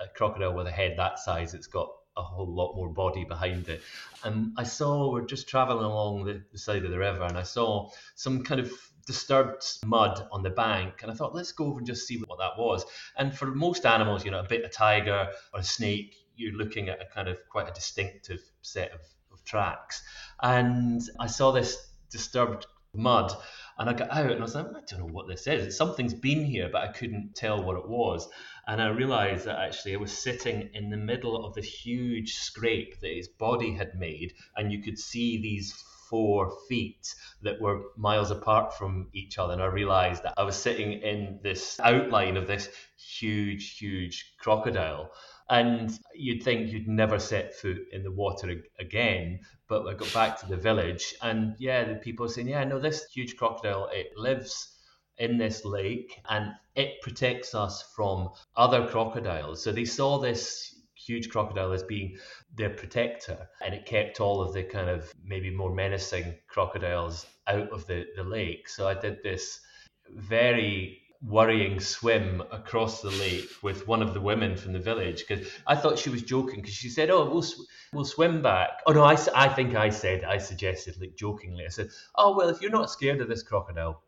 [0.00, 3.68] A crocodile with a head that size, it's got a whole lot more body behind
[3.68, 3.80] it.
[4.24, 7.42] And I saw we're just traveling along the, the side of the river, and I
[7.42, 8.72] saw some kind of
[9.06, 12.38] disturbed mud on the bank and I thought let's go over and just see what
[12.40, 12.84] that was
[13.16, 16.90] and for most animals you know a bit of tiger or a snake you're looking
[16.90, 19.00] at a kind of quite a distinctive set of,
[19.32, 20.02] of tracks
[20.42, 23.32] and I saw this disturbed mud.
[23.78, 25.76] And I got out oh, and I was like, I don't know what this is.
[25.76, 28.28] Something's been here, but I couldn't tell what it was.
[28.66, 33.00] And I realized that actually I was sitting in the middle of this huge scrape
[33.00, 34.34] that his body had made.
[34.56, 35.72] And you could see these
[36.08, 39.52] four feet that were miles apart from each other.
[39.52, 45.12] And I realized that I was sitting in this outline of this huge, huge crocodile
[45.50, 49.40] and you'd think you'd never set foot in the water again.
[49.68, 52.78] But I got back to the village, and yeah, the people were saying, "Yeah, no,
[52.78, 54.74] this huge crocodile it lives."
[55.18, 59.62] in this lake and it protects us from other crocodiles.
[59.62, 62.18] So they saw this huge crocodile as being
[62.54, 67.70] their protector and it kept all of the kind of maybe more menacing crocodiles out
[67.70, 68.68] of the, the lake.
[68.68, 69.60] So I did this
[70.08, 75.48] very worrying swim across the lake with one of the women from the village because
[75.66, 78.92] I thought she was joking because she said, "Oh, we'll sw- we'll swim back." Oh
[78.92, 81.64] no, I, I think I said I suggested like jokingly.
[81.64, 84.02] I said, "Oh well, if you're not scared of this crocodile,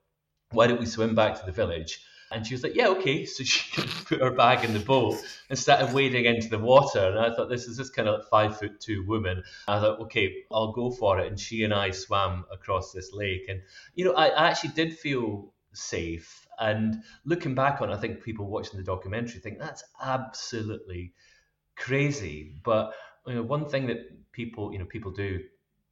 [0.53, 3.43] why don't we swim back to the village?" And she was like, "Yeah, okay." So
[3.43, 5.17] she put her bag in the boat
[5.49, 7.09] and started wading into the water.
[7.09, 9.43] And I thought, this is this kind of five foot two woman.
[9.67, 11.27] I thought, okay, I'll go for it.
[11.27, 13.63] And she and I swam across this lake, and
[13.97, 18.47] you know, I, I actually did feel safe and looking back on, I think people
[18.47, 21.15] watching the documentary think that's absolutely
[21.77, 22.55] crazy.
[22.63, 22.93] But
[23.27, 25.41] you know, one thing that people, you know, people do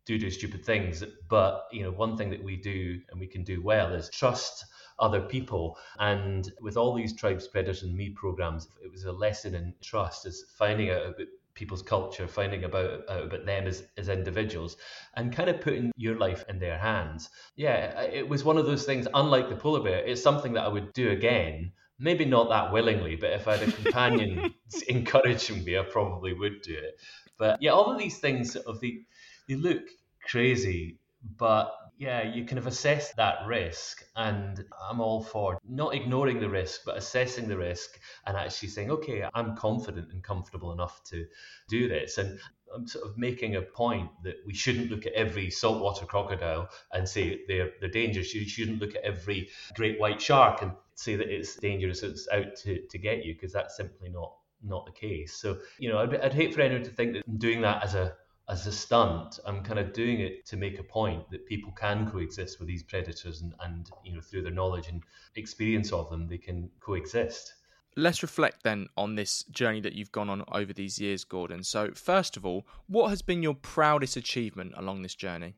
[0.04, 3.44] do do stupid things, but you know, one thing that we do and we can
[3.44, 4.64] do well is trust
[4.98, 5.76] other people.
[5.98, 10.26] And with all these Tribes, Predators and me programs, it was a lesson in trust,
[10.26, 11.26] is finding out about
[11.58, 14.76] people's culture, finding about uh, about them as, as individuals,
[15.16, 17.28] and kind of putting your life in their hands.
[17.56, 19.08] Yeah, it was one of those things.
[19.12, 21.72] Unlike the polar bear, it's something that I would do again.
[21.98, 24.54] Maybe not that willingly, but if I had a companion
[24.88, 27.00] encouraging me, I probably would do it.
[27.38, 29.02] But yeah, all of these things sort of the
[29.48, 29.82] they look
[30.30, 30.98] crazy,
[31.36, 36.48] but yeah, you kind of assess that risk, and I'm all for not ignoring the
[36.48, 41.26] risk, but assessing the risk and actually saying, okay, I'm confident and comfortable enough to
[41.68, 42.16] do this.
[42.18, 42.38] And
[42.72, 47.08] I'm sort of making a point that we shouldn't look at every saltwater crocodile and
[47.08, 48.32] say they're they're dangerous.
[48.32, 52.54] You shouldn't look at every great white shark and say that it's dangerous, it's out
[52.62, 55.34] to, to get you, because that's simply not not the case.
[55.34, 57.94] So, you know, I'd, I'd hate for anyone to think that I'm doing that as
[57.94, 58.14] a
[58.48, 62.10] as a stunt, I'm kind of doing it to make a point that people can
[62.10, 65.02] coexist with these predators and, and you know through their knowledge and
[65.36, 67.54] experience of them, they can coexist.
[67.96, 71.62] Let's reflect then on this journey that you've gone on over these years, Gordon.
[71.64, 75.54] So, first of all, what has been your proudest achievement along this journey?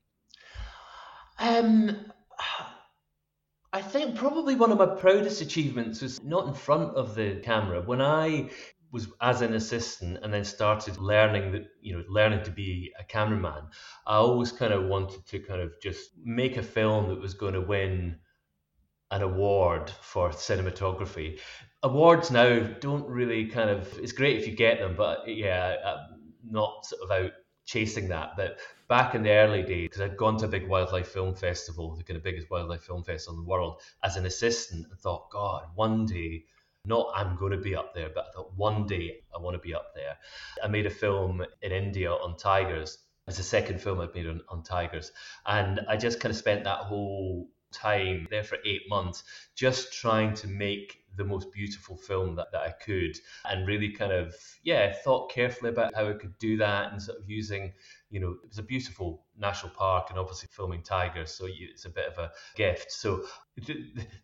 [1.38, 2.12] Um,
[3.72, 7.82] I think probably one of my proudest achievements was not in front of the camera.
[7.82, 8.50] When I
[8.92, 13.04] was as an assistant and then started learning that you know learning to be a
[13.04, 13.62] cameraman
[14.06, 17.54] i always kind of wanted to kind of just make a film that was going
[17.54, 18.16] to win
[19.10, 21.38] an award for cinematography.
[21.82, 26.32] Awards now don't really kind of, it's great if you get them, but yeah, I'm
[26.48, 27.32] not sort of out
[27.64, 28.36] chasing that.
[28.36, 31.96] But back in the early days, because I'd gone to a big wildlife film festival,
[31.96, 35.30] the kind of biggest wildlife film festival in the world, as an assistant, and thought,
[35.30, 36.44] God, one day,
[36.84, 39.60] not I'm going to be up there, but I thought one day I want to
[39.60, 40.16] be up there.
[40.62, 42.98] I made a film in India on tigers.
[43.26, 45.12] It's the second film I've made on, on tigers.
[45.46, 49.22] And I just kind of spent that whole time there for eight months
[49.54, 53.16] just trying to make the most beautiful film that, that I could.
[53.44, 57.18] And really kind of yeah thought carefully about how I could do that and sort
[57.18, 57.72] of using
[58.10, 61.90] you know it was a beautiful national park and obviously filming tigers so it's a
[61.90, 62.92] bit of a gift.
[62.92, 63.24] So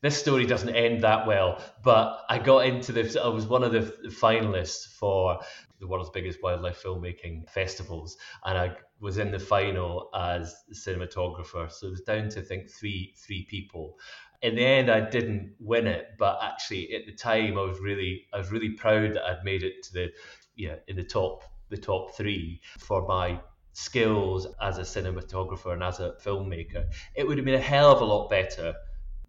[0.03, 3.73] this story doesn't end that well but I got into this I was one of
[3.73, 5.41] the finalists for
[5.79, 11.71] the world's biggest wildlife filmmaking festivals and I was in the final as cinematographer.
[11.71, 13.99] So it was down to I think three three people
[14.43, 18.27] in the end I didn't win it, but actually at the time I was really
[18.33, 20.13] I was really proud that I'd made it to the
[20.57, 23.41] yeah in the top the top three for my
[23.73, 26.87] skills as a cinematographer and as a filmmaker.
[27.15, 28.75] It would have been a hell of a lot better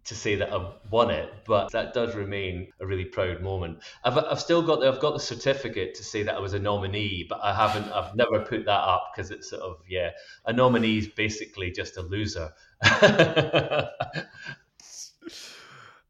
[0.04, 3.80] to say that I've won it, but that does remain a really proud moment.
[4.04, 6.58] I've, I've still got the, I've got the certificate to say that I was a
[6.58, 10.10] nominee, but I haven't I've never put that up because it's sort of yeah
[10.46, 12.52] a nominee is basically just a loser.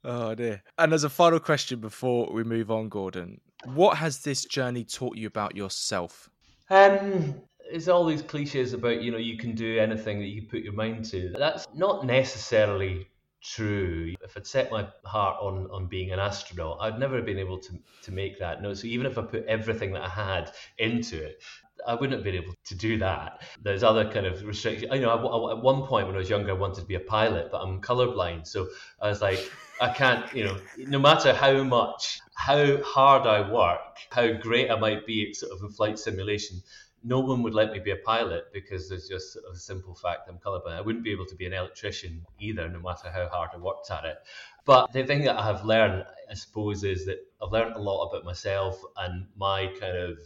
[0.09, 0.63] Oh dear.
[0.79, 5.19] And as a final question before we move on, Gordon, what has this journey taught
[5.19, 6.31] you about yourself?
[6.71, 10.63] Um, it's all these cliches about you know you can do anything that you put
[10.63, 11.35] your mind to.
[11.39, 13.07] That's not necessarily
[13.43, 14.15] true.
[14.23, 17.59] If I'd set my heart on on being an astronaut, I'd never have been able
[17.59, 18.63] to to make that.
[18.63, 21.43] No, so even if I put everything that I had into it,
[21.89, 23.43] I wouldn't have been able to do that.
[23.63, 24.93] There's other kind of restrictions.
[24.93, 27.49] You know, at one point when I was younger, I wanted to be a pilot,
[27.51, 28.69] but I'm colorblind, so
[29.01, 30.31] I was like, I can't.
[30.35, 35.31] You know, no matter how much, how hard I work, how great I might be
[35.31, 36.63] at sort of a flight simulation,
[37.05, 40.39] no one would let me be a pilot because there's just a simple fact I'm
[40.39, 40.77] colorblind.
[40.77, 43.91] I wouldn't be able to be an electrician either, no matter how hard I worked
[43.91, 44.19] at it.
[44.67, 48.09] But the thing that I have learned, I suppose, is that I've learned a lot
[48.09, 50.19] about myself and my kind of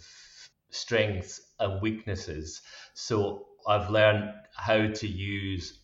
[0.73, 2.61] strengths and weaknesses.
[2.95, 5.79] So I've learned how to use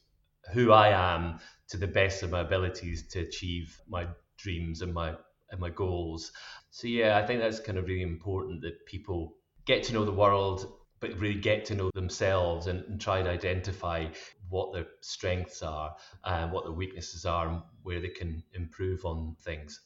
[0.53, 5.15] who I am to the best of my abilities to achieve my dreams and my
[5.51, 6.33] and my goals.
[6.71, 10.13] So yeah, I think that's kind of really important that people get to know the
[10.13, 14.07] world, but really get to know themselves and, and try to identify
[14.49, 19.37] what their strengths are and what their weaknesses are and where they can improve on
[19.43, 19.81] things.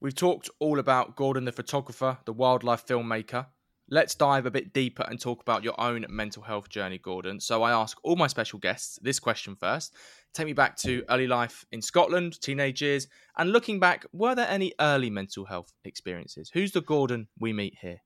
[0.00, 3.46] We've talked all about Gordon the photographer, the wildlife filmmaker.
[3.90, 7.40] Let's dive a bit deeper and talk about your own mental health journey, Gordon.
[7.40, 9.92] So I ask all my special guests this question first.
[10.34, 14.46] Take me back to early life in Scotland, teenage years, and looking back, were there
[14.48, 16.48] any early mental health experiences?
[16.54, 17.98] Who's the Gordon we meet here?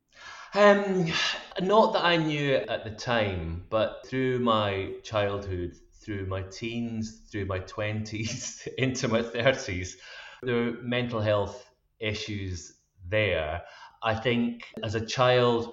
[0.54, 1.12] Um,
[1.60, 7.44] not that I knew at the time, but through my childhood, through my teens, through
[7.44, 9.96] my 20s, into my 30s,
[10.42, 11.68] there were mental health
[12.02, 12.74] issues
[13.08, 13.62] there.
[14.02, 15.72] I think as a child,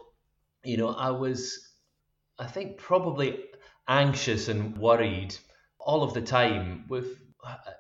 [0.64, 1.74] you know, I was,
[2.38, 3.46] I think, probably
[3.88, 5.36] anxious and worried
[5.80, 7.08] all of the time with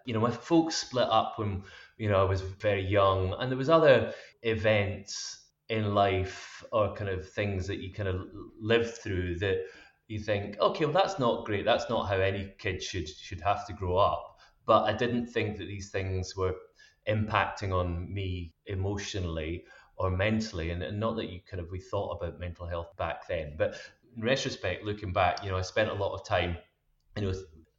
[0.05, 1.61] you know my folks split up when
[1.97, 3.35] you know I was very young.
[3.39, 8.25] And there was other events in life or kind of things that you kind of
[8.59, 9.57] live through that
[10.07, 11.65] you think okay well that's not great.
[11.65, 14.37] That's not how any kid should should have to grow up.
[14.65, 16.55] But I didn't think that these things were
[17.09, 19.63] impacting on me emotionally
[19.97, 23.27] or mentally and, and not that you kind of we thought about mental health back
[23.27, 23.75] then but
[24.15, 26.55] in retrospect looking back you know i spent a lot of time
[27.17, 27.33] you know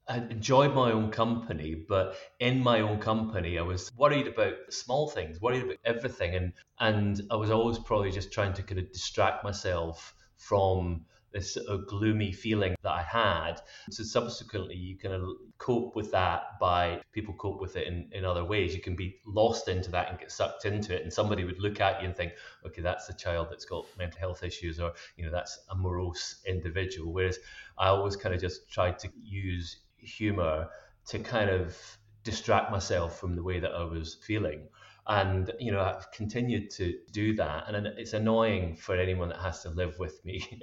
[0.09, 5.09] I enjoyed my own company, but in my own company, I was worried about small
[5.09, 8.91] things, worried about everything, and and I was always probably just trying to kind of
[8.91, 13.61] distract myself from this sort of gloomy feeling that I had.
[13.91, 18.45] So subsequently, you of cope with that by people cope with it in, in other
[18.45, 18.75] ways.
[18.75, 21.81] You can be lost into that and get sucked into it, and somebody would look
[21.81, 22.33] at you and think,
[22.67, 26.41] okay, that's a child that's got mental health issues, or you know, that's a morose
[26.47, 27.13] individual.
[27.13, 27.39] Whereas
[27.79, 30.69] I always kind of just tried to use humor
[31.07, 31.77] to kind of
[32.23, 34.69] distract myself from the way that I was feeling
[35.11, 39.61] and you know I've continued to do that, and it's annoying for anyone that has
[39.65, 40.63] to live with me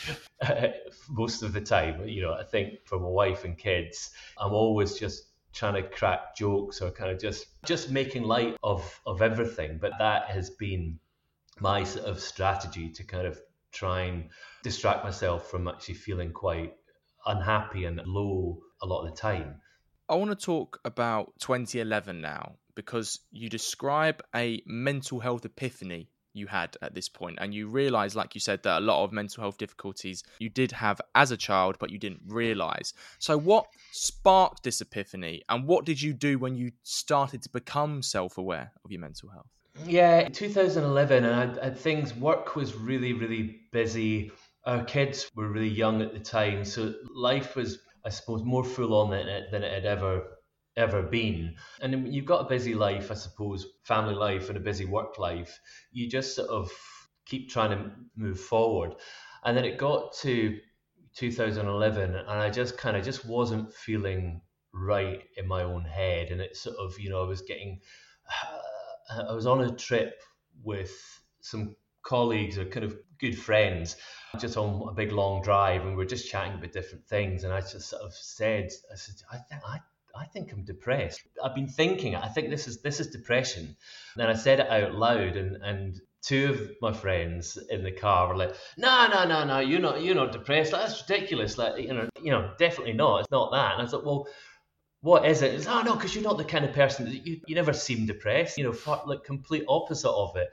[0.40, 0.68] uh,
[1.10, 2.06] most of the time.
[2.06, 6.36] You know, I think for my wife and kids, I'm always just trying to crack
[6.36, 9.78] jokes or kind of just just making light of of everything.
[9.80, 11.00] But that has been
[11.58, 13.40] my sort of strategy to kind of
[13.72, 14.28] try and
[14.62, 16.74] distract myself from actually feeling quite
[17.26, 19.60] unhappy and low a lot of the time.
[20.08, 26.46] I want to talk about 2011 now because you describe a mental health epiphany you
[26.46, 29.42] had at this point and you realize like you said that a lot of mental
[29.42, 32.94] health difficulties you did have as a child but you didn't realize.
[33.18, 38.02] So what sparked this epiphany and what did you do when you started to become
[38.02, 39.46] self-aware of your mental health?
[39.86, 44.32] Yeah 2011 and I, things work was really really busy.
[44.64, 48.94] Our kids were really young at the time so life was i suppose more full
[48.94, 50.22] on than it, than it had ever
[50.76, 51.54] ever been.
[51.80, 55.58] And you've got a busy life, I suppose, family life and a busy work life.
[55.92, 56.70] You just sort of
[57.26, 58.94] keep trying to move forward.
[59.44, 60.58] And then it got to
[61.16, 64.40] 2011, and I just kind of just wasn't feeling
[64.72, 66.30] right in my own head.
[66.30, 67.80] And it sort of, you know, I was getting,
[69.10, 70.22] I was on a trip
[70.62, 70.92] with
[71.40, 73.96] some colleagues or kind of good friends
[74.40, 77.52] just on a big long drive and we we're just chatting about different things and
[77.52, 79.78] I just sort of said I said I think I
[80.14, 81.22] I think I'm depressed.
[81.42, 83.76] I've been thinking I think this is this is depression.
[84.16, 88.28] And I said it out loud and and two of my friends in the car
[88.28, 90.72] were like, "No, no, no, no, you're not you're not depressed.
[90.72, 91.58] That's ridiculous.
[91.58, 93.20] Like you know, you know, definitely not.
[93.20, 94.28] It's not that." And I thought, "Well,
[95.00, 97.40] what is it?" It's, "Oh no, because you're not the kind of person that you
[97.46, 98.58] you never seem depressed.
[98.58, 100.48] You know, far, like complete opposite of it."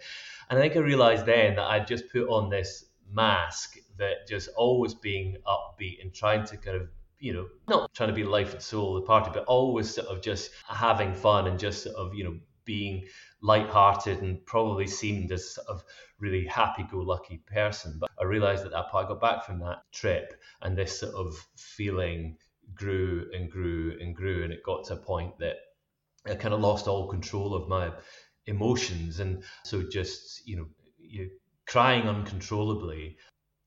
[0.50, 4.50] And I think I realized then that I'd just put on this mask that just
[4.56, 6.90] always being upbeat and trying to kind of
[7.20, 10.08] you know, not trying to be life and soul of the party, but always sort
[10.08, 13.06] of just having fun and just sort of, you know, being
[13.42, 15.84] light-hearted and probably seemed as sort of
[16.20, 17.98] really happy-go-lucky person.
[18.00, 21.34] But I realised at that I got back from that trip, and this sort of
[21.56, 22.38] feeling
[22.74, 25.58] grew and grew and grew, and it got to a point that
[26.26, 27.92] I kind of lost all control of my
[28.46, 30.68] emotions, and so just you know,
[31.00, 31.30] you
[31.66, 33.18] crying uncontrollably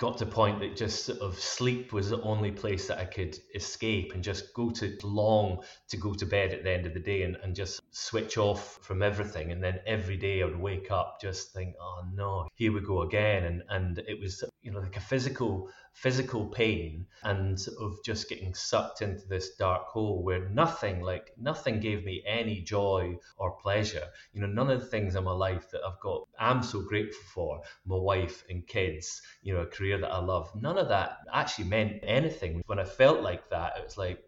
[0.02, 3.04] got to a point that just sort of sleep was the only place that I
[3.04, 6.94] could escape and just go to long to go to bed at the end of
[6.94, 9.52] the day and, and just switch off from everything.
[9.52, 13.02] And then every day I would wake up just think, oh no, here we go
[13.02, 13.44] again.
[13.44, 18.54] And and it was you know like a physical physical pain and of just getting
[18.54, 24.06] sucked into this dark hole where nothing like nothing gave me any joy or pleasure.
[24.32, 27.24] You know none of the things in my life that i've got i'm so grateful
[27.34, 27.60] for.
[27.84, 30.50] My wife and kids you know a career that i love.
[30.54, 32.62] None of that actually meant anything.
[32.66, 34.18] When i felt like that it was like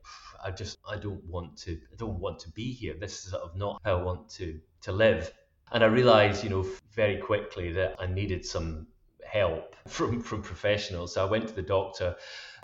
[0.45, 2.95] i just i don't want to i don't want to be here.
[2.99, 5.33] This is sort of not how i want to to live.
[5.73, 8.87] And i realized you know very quickly that i needed some
[9.35, 11.15] help from from professionals.
[11.15, 12.17] So I went to the doctor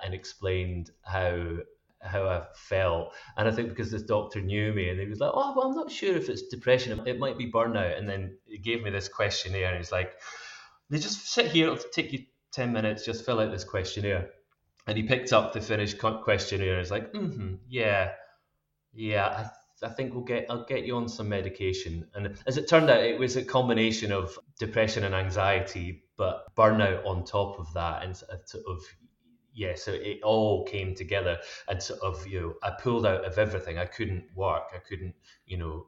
[0.03, 1.59] and explained how
[2.01, 3.13] how I felt.
[3.37, 5.77] And I think because this doctor knew me and he was like, Oh, well, I'm
[5.77, 7.07] not sure if it's depression.
[7.07, 7.99] It might be burnout.
[7.99, 10.13] And then he gave me this questionnaire and he's like,
[10.89, 12.21] They just sit here, it'll take you
[12.53, 14.31] 10 minutes, just fill out this questionnaire.
[14.87, 18.13] And he picked up the finished questionnaire and he's like, mm-hmm, yeah,
[18.93, 19.51] yeah, I
[19.87, 22.07] I think we'll get I'll get you on some medication.
[22.15, 27.07] And as it turned out, it was a combination of depression and anxiety, but burnout
[27.07, 28.83] on top of that, and sort of
[29.55, 33.39] yeah, so it all came together, and sort of you know I pulled out of
[33.39, 33.79] everything.
[33.79, 34.65] I couldn't work.
[34.75, 35.15] I couldn't
[35.47, 35.87] you know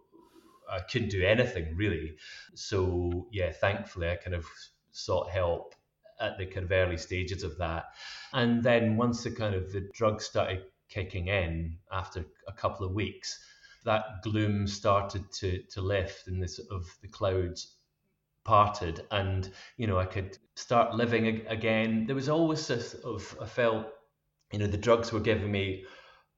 [0.70, 2.16] I couldn't do anything really.
[2.54, 4.46] So yeah, thankfully I kind of
[4.90, 5.74] sought help
[6.20, 7.84] at the kind of early stages of that,
[8.32, 12.92] and then once the kind of the drugs started kicking in after a couple of
[12.92, 13.38] weeks
[13.84, 17.76] that gloom started to to lift and the sort of the clouds
[18.44, 22.06] parted and you know I could start living again.
[22.06, 23.86] There was always this of I felt
[24.52, 25.84] you know the drugs were giving me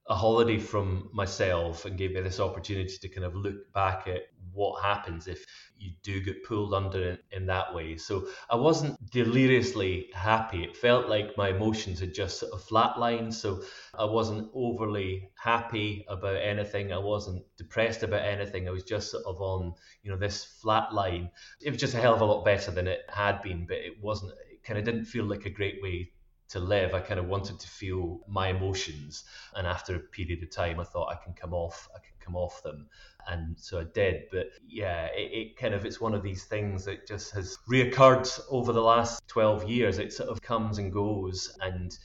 [0.08, 4.22] a holiday from myself and gave me this opportunity to kind of look back at
[4.52, 5.44] what happens if
[5.78, 7.96] you do get pulled under in, in that way.
[7.96, 10.62] So I wasn't deliriously happy.
[10.62, 13.34] It felt like my emotions had just sort of flatlined.
[13.34, 13.62] So
[13.98, 16.92] I wasn't overly happy about anything.
[16.92, 18.68] I wasn't depressed about anything.
[18.68, 21.30] I was just sort of on, you know, this flat line.
[21.60, 23.94] It was just a hell of a lot better than it had been, but it
[24.00, 26.12] wasn't, it kind of didn't feel like a great way
[26.48, 26.94] to live.
[26.94, 29.24] I kind of wanted to feel my emotions,
[29.54, 31.88] and after a period of time, I thought I can come off.
[31.94, 32.88] I can come off them,
[33.28, 34.24] and so I did.
[34.30, 38.40] But yeah, it, it kind of it's one of these things that just has reoccurred
[38.50, 39.98] over the last twelve years.
[39.98, 41.96] It sort of comes and goes, and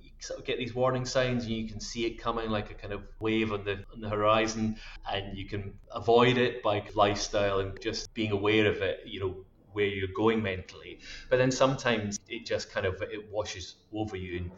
[0.00, 2.74] you sort of get these warning signs and you can see it coming like a
[2.74, 4.76] kind of wave on the on the horizon
[5.10, 9.36] and you can avoid it by lifestyle and just being aware of it you know
[9.72, 11.00] where you're going mentally.
[11.30, 14.50] But then sometimes it just kind of it washes over you and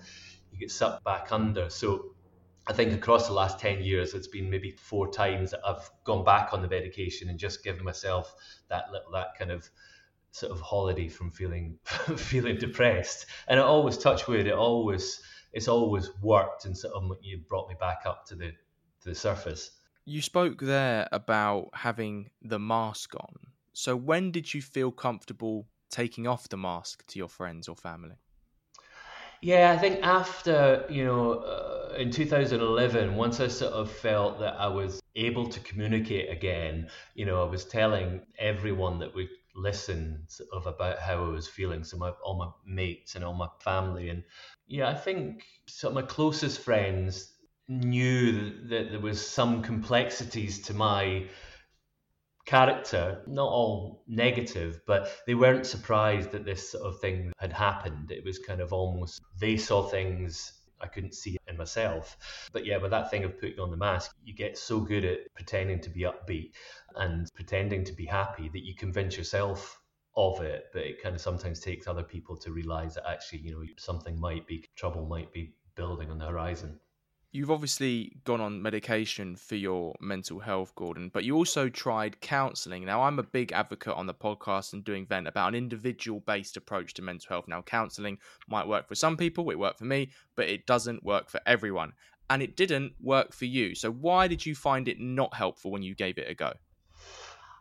[0.52, 1.70] you get sucked back under.
[1.70, 2.14] So
[2.66, 6.24] I think across the last 10 years, it's been maybe four times that I've gone
[6.24, 8.34] back on the medication and just given myself
[8.68, 9.68] that little, that kind of
[10.30, 11.78] sort of holiday from feeling
[12.16, 13.26] feeling depressed.
[13.48, 15.20] And it always touch wood, it always
[15.52, 18.52] it's always worked and sort of you brought me back up to the
[19.02, 19.72] to the surface.
[20.04, 23.36] You spoke there about having the mask on.
[23.80, 28.16] So when did you feel comfortable taking off the mask to your friends or family?
[29.40, 34.60] Yeah, I think after, you know, uh, in 2011, once I sort of felt that
[34.60, 40.24] I was able to communicate again, you know, I was telling everyone that would listen
[40.28, 41.82] sort of about how I was feeling.
[41.82, 44.22] So my all my mates and all my family, and
[44.66, 47.32] yeah, I think some of my closest friends
[47.66, 51.24] knew that there was some complexities to my
[52.50, 58.10] character, not all negative, but they weren't surprised that this sort of thing had happened.
[58.10, 62.16] It was kind of almost they saw things I couldn't see in myself.
[62.52, 65.32] But yeah, with that thing of putting on the mask, you get so good at
[65.32, 66.50] pretending to be upbeat
[66.96, 69.78] and pretending to be happy that you convince yourself
[70.16, 70.64] of it.
[70.72, 74.18] But it kind of sometimes takes other people to realize that actually, you know, something
[74.18, 76.80] might be, trouble might be building on the horizon.
[77.32, 82.84] You've obviously gone on medication for your mental health, Gordon, but you also tried counselling.
[82.84, 86.56] Now, I'm a big advocate on the podcast and doing Vent about an individual based
[86.56, 87.46] approach to mental health.
[87.46, 88.18] Now, counselling
[88.48, 91.92] might work for some people, it worked for me, but it doesn't work for everyone.
[92.28, 93.76] And it didn't work for you.
[93.76, 96.52] So, why did you find it not helpful when you gave it a go?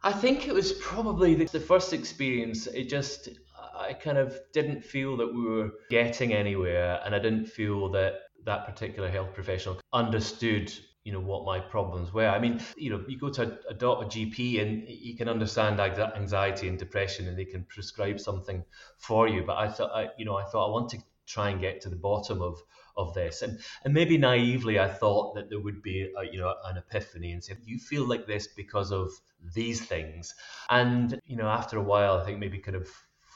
[0.01, 2.65] I think it was probably the, the first experience.
[2.65, 3.29] It just,
[3.77, 8.21] I kind of didn't feel that we were getting anywhere, and I didn't feel that
[8.45, 10.71] that particular health professional understood
[11.09, 12.27] you know what my problems were.
[12.27, 16.67] I mean, you know, you go to a, a GP, and you can understand anxiety
[16.67, 18.63] and depression, and they can prescribe something
[18.97, 19.43] for you.
[19.43, 21.89] But I thought, I, you know, I thought I want to try and get to
[21.89, 22.61] the bottom of
[22.97, 26.53] of this, and and maybe naively, I thought that there would be, a, you know,
[26.65, 29.09] an epiphany and say, you feel like this because of
[29.55, 30.35] these things,
[30.69, 32.87] and you know, after a while, I think maybe kind of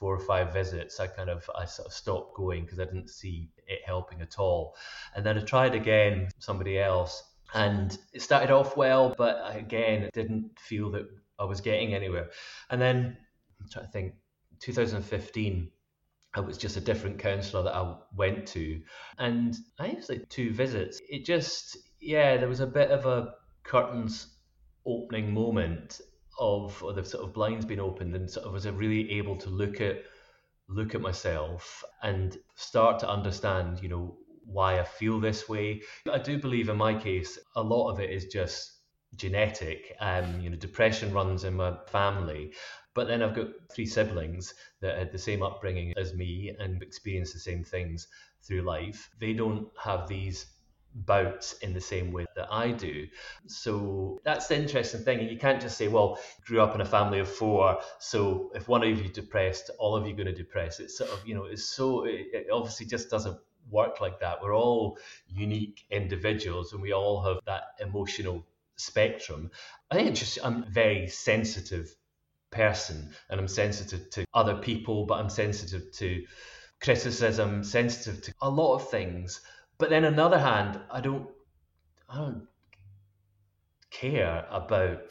[0.04, 3.10] four or five visits, I kind of I sort of stopped going because I didn't
[3.10, 4.76] see it helping at all.
[5.16, 7.24] And then I tried again somebody else,
[7.54, 11.08] and it started off well, but again, it didn't feel that
[11.39, 12.32] I was getting anywhere.
[12.70, 13.16] And then
[13.62, 14.16] I'm trying to think,
[14.60, 15.72] 2015.
[16.36, 18.82] It was just a different counsellor that I went to,
[19.20, 20.99] and I was like two visits.
[21.08, 24.28] It just, yeah, there was a bit of a curtains
[24.86, 26.01] opening moment
[26.40, 29.50] of or the sort of blinds being opened and sort of was really able to
[29.50, 30.04] look at
[30.68, 35.82] look at myself and start to understand you know why I feel this way.
[36.12, 38.74] I do believe in my case a lot of it is just
[39.16, 39.96] genetic.
[40.00, 42.54] Um, you know, depression runs in my family,
[42.94, 47.34] but then I've got three siblings that had the same upbringing as me and experienced
[47.34, 48.08] the same things
[48.42, 49.10] through life.
[49.20, 50.46] They don't have these
[50.96, 53.08] bouts in the same way that I do.
[53.48, 55.20] So that's the interesting thing.
[55.20, 58.68] And you can't just say, well, grew up in a family of four, so if
[58.68, 60.80] one of you depressed, all of you going to depress.
[60.80, 63.38] It's sort of, you know, it's so, it obviously just doesn't
[63.70, 64.41] work like that.
[64.41, 69.52] We're all unique individuals and we all have that emotional spectrum.
[69.89, 71.96] I think it's just, I'm a very sensitive
[72.52, 76.24] person and I'm sensitive to other people, but I'm sensitive to
[76.82, 79.41] criticism, sensitive to a lot of things
[79.84, 81.28] but then on the other hand, I don't,
[82.08, 82.48] I don't
[83.92, 85.02] care about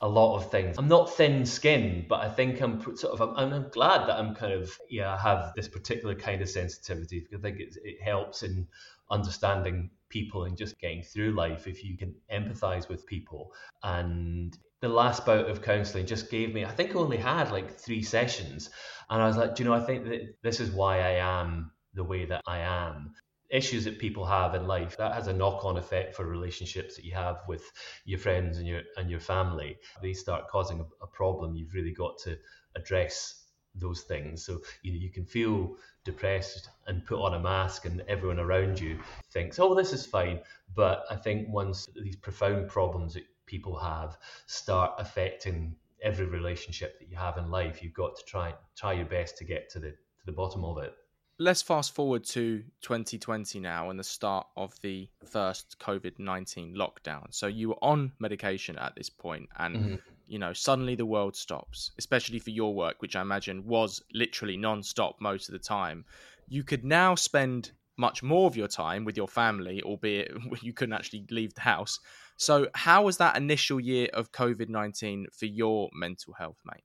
[0.00, 0.78] a lot of things.
[0.78, 3.20] I'm not thin-skinned, but I think I'm sort of.
[3.20, 5.12] I'm, I'm glad that I'm kind of yeah.
[5.12, 8.68] I have this particular kind of sensitivity because I think it, it helps in
[9.10, 13.52] understanding people and just getting through life if you can empathize with people.
[13.82, 16.64] And the last bout of counseling just gave me.
[16.64, 18.70] I think I only had like three sessions,
[19.08, 21.72] and I was like, do you know, I think that this is why I am
[21.94, 23.12] the way that I am
[23.50, 27.12] issues that people have in life that has a knock-on effect for relationships that you
[27.12, 27.70] have with
[28.04, 29.76] your friends and your and your family.
[30.02, 31.54] They start causing a, a problem.
[31.54, 32.38] You've really got to
[32.76, 33.44] address
[33.74, 34.44] those things.
[34.44, 38.80] So you know you can feel depressed and put on a mask and everyone around
[38.80, 38.98] you
[39.32, 40.40] thinks oh this is fine.
[40.74, 47.10] But i think once these profound problems that people have start affecting every relationship that
[47.10, 49.90] you have in life you've got to try try your best to get to the
[49.90, 50.94] to the bottom of it
[51.40, 57.24] let's fast forward to 2020 now and the start of the first COVID 19 lockdown.
[57.30, 59.94] So you were on medication at this point, and mm-hmm.
[60.28, 64.58] you know, suddenly the world stops, especially for your work, which I imagine was literally
[64.58, 66.04] non stop most of the time.
[66.46, 70.30] You could now spend much more of your time with your family, albeit
[70.62, 71.98] you couldn't actually leave the house.
[72.36, 76.84] So, how was that initial year of COVID 19 for your mental health, mate?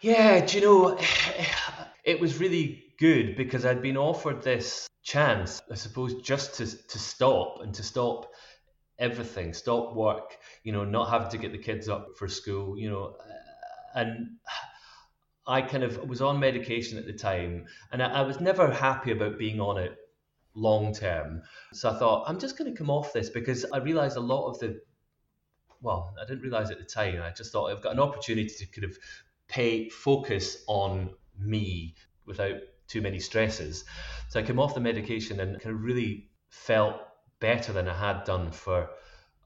[0.00, 0.98] Yeah, do you know,
[2.04, 6.98] it was really good because I'd been offered this chance, I suppose, just to, to
[6.98, 8.30] stop and to stop
[8.98, 12.90] everything, stop work, you know, not having to get the kids up for school, you
[12.90, 14.36] know, uh, and
[15.46, 19.12] I kind of was on medication at the time and I, I was never happy
[19.12, 19.96] about being on it
[20.54, 21.42] long term.
[21.72, 24.48] So I thought, I'm just going to come off this because I realized a lot
[24.48, 24.80] of the,
[25.80, 27.22] well, I didn't realize at the time.
[27.22, 28.98] I just thought I've got an opportunity to kind of
[29.48, 31.94] pay focus on me
[32.26, 32.56] without
[32.88, 33.84] too many stresses.
[34.28, 36.96] So I came off the medication and kind of really felt
[37.40, 38.88] better than I had done for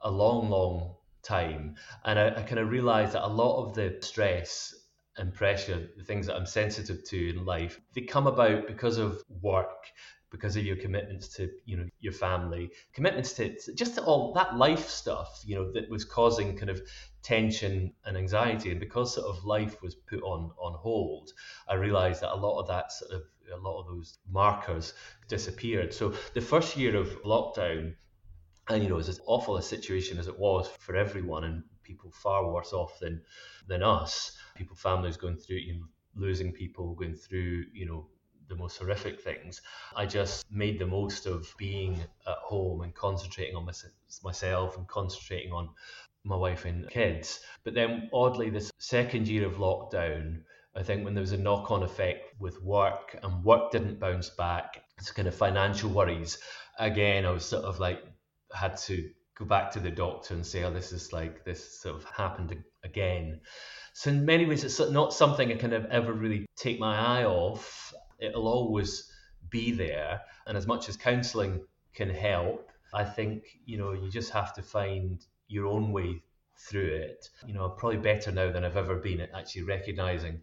[0.02, 1.76] a long, long time.
[2.04, 4.74] And I, I kind of realized that a lot of the stress
[5.16, 9.22] and pressure, the things that I'm sensitive to in life, they come about because of
[9.42, 9.86] work,
[10.30, 14.56] because of your commitments to you know your family commitments to just to all that
[14.56, 16.80] life stuff you know that was causing kind of
[17.22, 18.70] tension and anxiety.
[18.70, 21.32] And because sort of life was put on on hold
[21.68, 24.94] i realized that a lot of that sort of a lot of those markers
[25.28, 25.92] disappeared.
[25.92, 27.94] So the first year of lockdown
[28.68, 32.48] and you know, as awful a situation as it was for everyone, and people far
[32.48, 33.20] worse off than
[33.66, 38.06] than us, people, families going through, you know, losing people, going through, you know,
[38.48, 39.60] the most horrific things.
[39.96, 43.68] I just made the most of being at home and concentrating on
[44.22, 45.70] myself and concentrating on
[46.24, 47.40] my wife and kids.
[47.64, 50.42] But then, oddly, this second year of lockdown,
[50.76, 54.30] I think when there was a knock on effect with work and work didn't bounce
[54.30, 56.38] back, it's kind of financial worries.
[56.78, 58.02] Again, I was sort of like
[58.52, 61.96] had to go back to the doctor and say, oh, this is like, this sort
[61.96, 63.40] of happened again.
[63.94, 67.24] So in many ways, it's not something I kind of ever really take my eye
[67.24, 67.92] off.
[68.18, 69.10] It'll always
[69.48, 70.20] be there.
[70.46, 71.60] And as much as counselling
[71.94, 76.22] can help, I think, you know, you just have to find your own way
[76.68, 77.28] through it.
[77.46, 80.42] You know, I'm probably better now than I've ever been at actually recognizing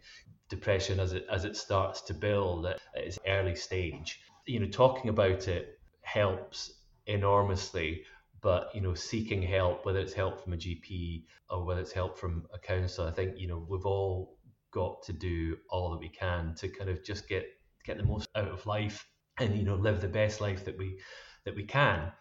[0.49, 4.19] depression as it as it starts to build at its early stage.
[4.45, 6.73] You know, talking about it helps
[7.05, 8.03] enormously
[8.41, 12.17] but you know seeking help whether it's help from a gp or whether it's help
[12.17, 14.37] from a counsellor i think you know we've all
[14.71, 17.45] got to do all that we can to kind of just get
[17.85, 19.07] get the most out of life
[19.39, 20.99] and you know live the best life that we
[21.45, 22.11] that we can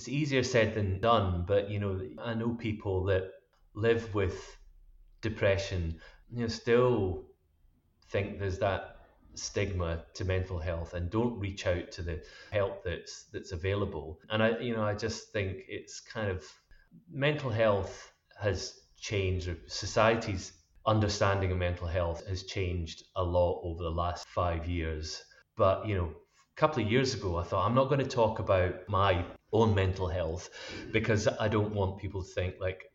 [0.00, 3.24] it's easier said than done but you know i know people that
[3.74, 4.56] live with
[5.20, 5.94] depression
[6.32, 7.26] you know still
[8.10, 8.96] think there's that
[9.34, 12.18] stigma to mental health and don't reach out to the
[12.50, 14.18] help that's that's available.
[14.30, 16.44] And i you know i just think it's kind of
[17.10, 20.52] mental health has changed or society's
[20.86, 25.22] understanding of mental health has changed a lot over the last 5 years.
[25.56, 28.38] But you know a couple of years ago i thought i'm not going to talk
[28.38, 30.50] about my own mental health
[30.92, 32.90] because i don't want people to think like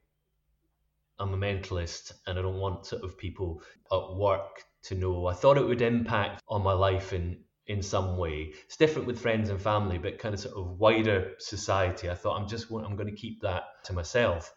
[1.20, 5.28] I'm a mentalist and I don't want sort of people at work to know.
[5.28, 7.38] I thought it would impact on my life in
[7.68, 8.53] in some way.
[8.66, 12.10] It's different with friends and family, but kind of sort of wider society.
[12.10, 14.53] I thought I'm just I'm going to keep that to myself.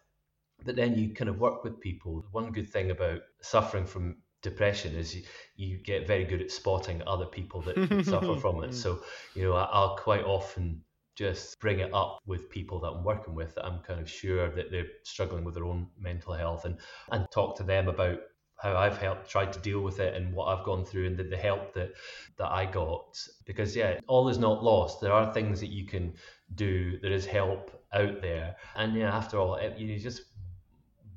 [0.64, 2.26] But then you kind of work with people.
[2.32, 5.22] One good thing about suffering from depression is you,
[5.56, 8.70] you get very good at spotting other people that suffer from it.
[8.70, 8.74] Mm.
[8.74, 9.00] So,
[9.34, 10.82] you know, I, I'll quite often
[11.18, 14.48] just bring it up with people that I'm working with that I'm kind of sure
[14.50, 16.78] that they're struggling with their own mental health and
[17.10, 18.20] and talk to them about
[18.56, 21.24] how I've helped tried to deal with it and what I've gone through and the,
[21.24, 21.90] the help that
[22.36, 23.18] that I got.
[23.46, 25.00] Because yeah all is not lost.
[25.00, 26.14] There are things that you can
[26.54, 27.00] do.
[27.00, 28.54] There is help out there.
[28.76, 30.22] And yeah after all you just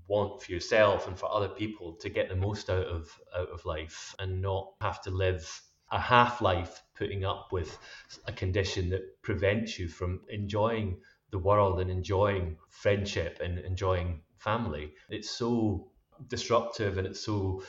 [0.08, 3.64] want for yourself and for other people to get the most out of out of
[3.66, 7.78] life and not have to live a half life putting up with
[8.26, 11.00] a condition that prevents you from enjoying
[11.32, 15.92] the world and enjoying friendship and enjoying family it's so
[16.28, 17.62] disruptive and it's so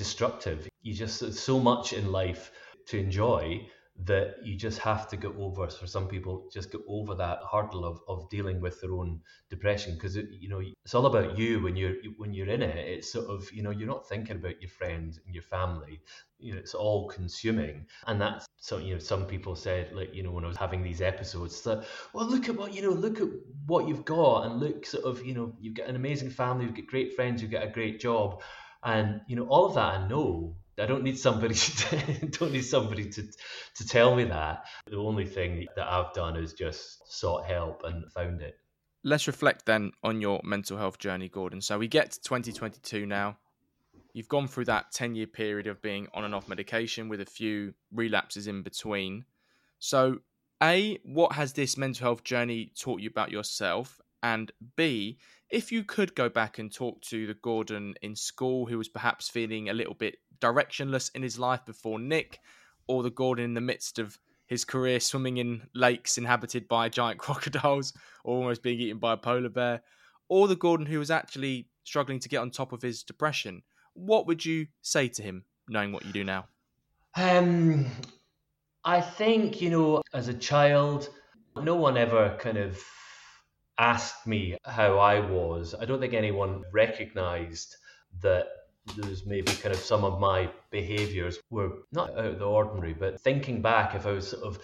[0.00, 0.66] destructive.
[0.80, 2.52] You just so much in life
[2.86, 3.68] to enjoy
[4.04, 7.84] that you just have to get over for some people just get over that hurdle
[7.84, 9.20] of, of dealing with their own
[9.50, 12.76] depression because you know it's all about you when you're when you're in it.
[12.76, 16.00] It's sort of you know you're not thinking about your friends and your family.
[16.38, 17.86] You know it's all consuming.
[18.06, 20.82] And that's so you know some people said like you know when i was having
[20.82, 23.28] these episodes that well look at what you know look at
[23.66, 26.74] what you've got and look sort of you know you've got an amazing family you've
[26.74, 28.42] got great friends you've got a great job.
[28.82, 32.62] And you know all of that i know I don't need somebody to, don't need
[32.64, 33.22] somebody to
[33.76, 34.64] to tell me that.
[34.86, 38.58] The only thing that I've done is just sought help and found it.
[39.02, 41.60] Let's reflect then on your mental health journey, Gordon.
[41.60, 43.38] So we get to 2022 now.
[44.12, 47.26] You've gone through that 10 year period of being on and off medication with a
[47.26, 49.24] few relapses in between.
[49.78, 50.18] So,
[50.62, 54.00] A, what has this mental health journey taught you about yourself?
[54.22, 55.16] And B,
[55.50, 59.28] if you could go back and talk to the Gordon in school who was perhaps
[59.28, 62.38] feeling a little bit directionless in his life before Nick,
[62.86, 67.18] or the Gordon in the midst of his career swimming in lakes inhabited by giant
[67.20, 67.92] crocodiles
[68.24, 69.82] or almost being eaten by a polar bear,
[70.28, 73.62] or the Gordon who was actually struggling to get on top of his depression,
[73.94, 76.46] what would you say to him knowing what you do now?
[77.16, 77.86] Um,
[78.84, 81.10] I think, you know, as a child,
[81.60, 82.80] no one ever kind of
[83.80, 85.74] asked me how I was.
[85.80, 87.76] I don't think anyone recognized
[88.20, 88.46] that
[88.96, 93.20] there's maybe kind of some of my behaviors were not out of the ordinary, but
[93.20, 94.58] thinking back, if I was sort of,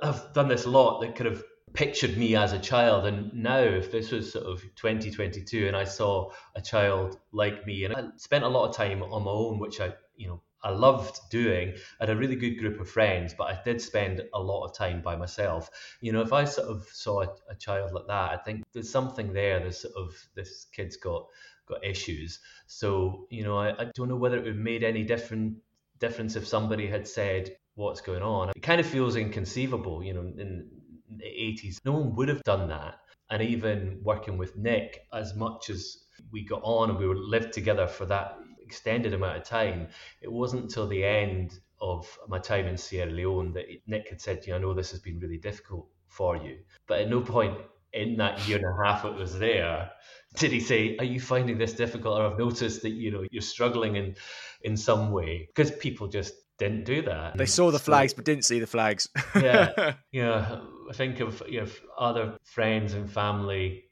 [0.00, 3.06] I've done this a lot that kind of pictured me as a child.
[3.06, 7.84] And now, if this was sort of 2022 and I saw a child like me,
[7.84, 10.70] and I spent a lot of time on my own, which I, you know, I
[10.70, 11.74] loved doing.
[12.00, 14.74] I had a really good group of friends, but I did spend a lot of
[14.76, 15.68] time by myself.
[16.00, 18.90] You know, if I sort of saw a, a child like that, I think there's
[18.90, 19.60] something there.
[19.60, 21.26] This sort of this kid's got
[21.66, 22.40] got issues.
[22.66, 25.56] So you know, I, I don't know whether it would have made any different
[25.98, 28.50] difference if somebody had said what's going on.
[28.54, 30.02] It kind of feels inconceivable.
[30.02, 30.68] You know, in
[31.16, 32.96] the 80s, no one would have done that.
[33.30, 37.52] And even working with Nick, as much as we got on and we were lived
[37.52, 38.36] together for that
[38.72, 39.88] extended amount of time,
[40.20, 44.46] it wasn't until the end of my time in Sierra Leone that Nick had said,
[44.46, 47.58] "You know, I know this has been really difficult for you," but at no point
[47.92, 49.90] in that year and a half it was there
[50.36, 52.18] did he say are you finding this difficult?
[52.18, 54.16] Or i've noticed that you know you're struggling in
[54.62, 55.48] in some way.
[55.54, 57.36] Because people just didn't do that.
[57.36, 59.08] They saw the flags but didn't see the flags.
[59.34, 59.94] Yeah.
[60.12, 60.60] Yeah
[60.92, 61.66] i think of you know
[61.98, 63.84] other friends and family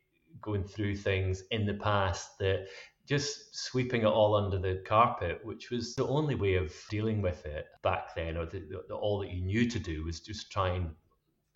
[0.42, 2.66] going through things in the past that
[3.10, 7.44] just sweeping it all under the carpet, which was the only way of dealing with
[7.44, 10.68] it back then, or the, the, all that you knew to do was just try
[10.68, 10.90] and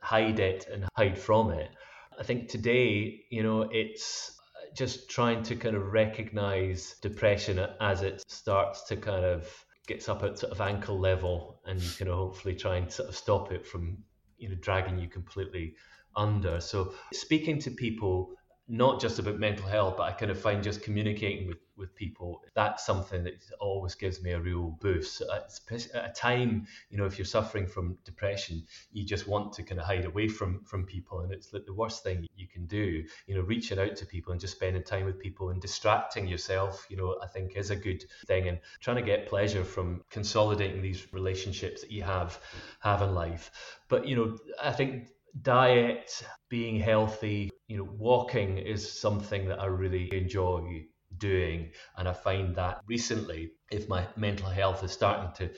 [0.00, 1.70] hide it and hide from it.
[2.18, 4.36] I think today, you know, it's
[4.76, 9.48] just trying to kind of recognize depression as it starts to kind of
[9.86, 13.14] gets up at sort of ankle level and you can hopefully try and sort of
[13.14, 13.98] stop it from,
[14.38, 15.76] you know, dragging you completely
[16.16, 16.58] under.
[16.58, 18.34] So speaking to people
[18.66, 22.42] not just about mental health, but I kind of find just communicating with, with people,
[22.54, 25.20] that's something that always gives me a real boost.
[25.20, 25.40] Uh,
[25.94, 29.78] at a time, you know, if you're suffering from depression, you just want to kind
[29.80, 31.20] of hide away from, from people.
[31.20, 34.32] And it's like the worst thing you can do, you know, reaching out to people
[34.32, 37.76] and just spending time with people and distracting yourself, you know, I think is a
[37.76, 38.48] good thing.
[38.48, 42.40] And trying to get pleasure from consolidating these relationships that you have,
[42.80, 43.50] have in life.
[43.88, 45.08] But, you know, I think
[45.42, 50.84] diet, being healthy, you know, walking is something that I really enjoy
[51.18, 51.70] doing.
[51.96, 55.54] And I find that recently, if my mental health is starting to,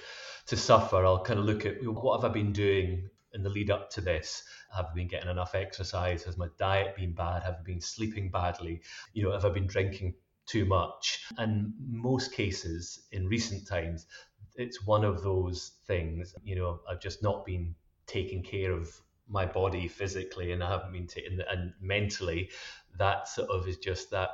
[0.47, 3.71] to suffer, I'll kind of look at what have I been doing in the lead
[3.71, 4.43] up to this?
[4.75, 6.25] Have I been getting enough exercise?
[6.25, 7.43] Has my diet been bad?
[7.43, 8.81] Have I been sleeping badly?
[9.13, 10.15] You know, have I been drinking
[10.47, 11.25] too much?
[11.37, 14.07] And most cases in recent times,
[14.55, 16.35] it's one of those things.
[16.43, 17.75] You know, I've just not been
[18.07, 18.89] taking care of
[19.29, 22.51] my body physically and I haven't been taking and mentally
[22.99, 24.31] that sort of is just that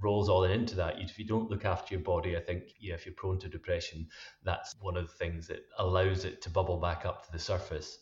[0.00, 1.00] rolls all into that.
[1.00, 4.06] If you don't look after your body, I think yeah, if you're prone to depression,
[4.44, 7.98] that's one of the things that allows it to bubble back up to the surface.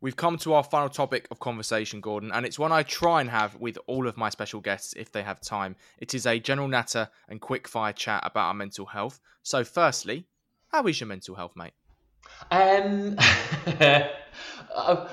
[0.00, 3.30] We've come to our final topic of conversation, Gordon, and it's one I try and
[3.30, 5.76] have with all of my special guests if they have time.
[5.98, 9.20] It is a general natter and quick fire chat about our mental health.
[9.44, 10.26] So, firstly,
[10.72, 11.74] how is your mental health, mate?
[12.50, 13.16] Um,
[14.74, 15.08] uh,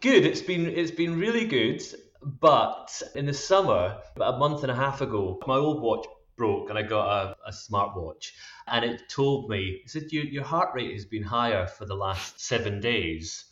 [0.00, 0.26] good.
[0.26, 1.82] It's been it's been really good.
[2.22, 6.68] But in the summer, about a month and a half ago, my old watch broke
[6.68, 8.32] and I got a, a smartwatch,
[8.66, 11.94] and it told me, it said your your heart rate has been higher for the
[11.94, 13.46] last seven days,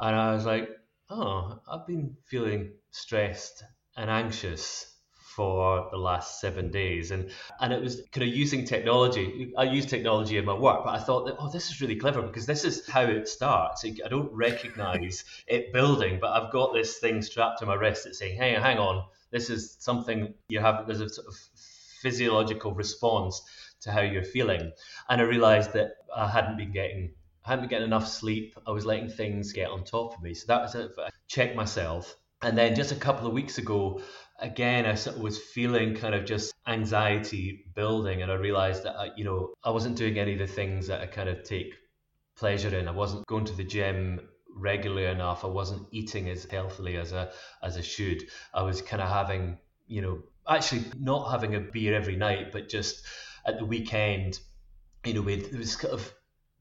[0.00, 0.68] and I was like,
[1.08, 3.62] oh, I've been feeling stressed
[3.96, 4.96] and anxious
[5.36, 9.86] for the last seven days and and it was kind of using technology i use
[9.86, 12.64] technology in my work but i thought that oh this is really clever because this
[12.64, 17.60] is how it starts i don't recognize it building but i've got this thing strapped
[17.60, 21.08] to my wrist that's saying hey hang on this is something you have there's a
[21.08, 21.34] sort of
[22.02, 23.40] physiological response
[23.80, 24.72] to how you're feeling
[25.08, 27.12] and i realized that i hadn't been getting
[27.44, 28.54] I hadn't been getting enough sleep.
[28.66, 30.34] I was letting things get on top of me.
[30.34, 30.90] So that was a
[31.26, 32.14] check myself.
[32.42, 34.02] And then just a couple of weeks ago,
[34.40, 39.24] again, I was feeling kind of just anxiety building, and I realized that I, you
[39.24, 41.74] know I wasn't doing any of the things that I kind of take
[42.36, 42.88] pleasure in.
[42.88, 44.20] I wasn't going to the gym
[44.54, 45.44] regularly enough.
[45.44, 47.28] I wasn't eating as healthily as I
[47.62, 48.24] as I should.
[48.54, 52.68] I was kind of having you know actually not having a beer every night, but
[52.68, 53.04] just
[53.46, 54.40] at the weekend,
[55.04, 56.14] you know, with was kind of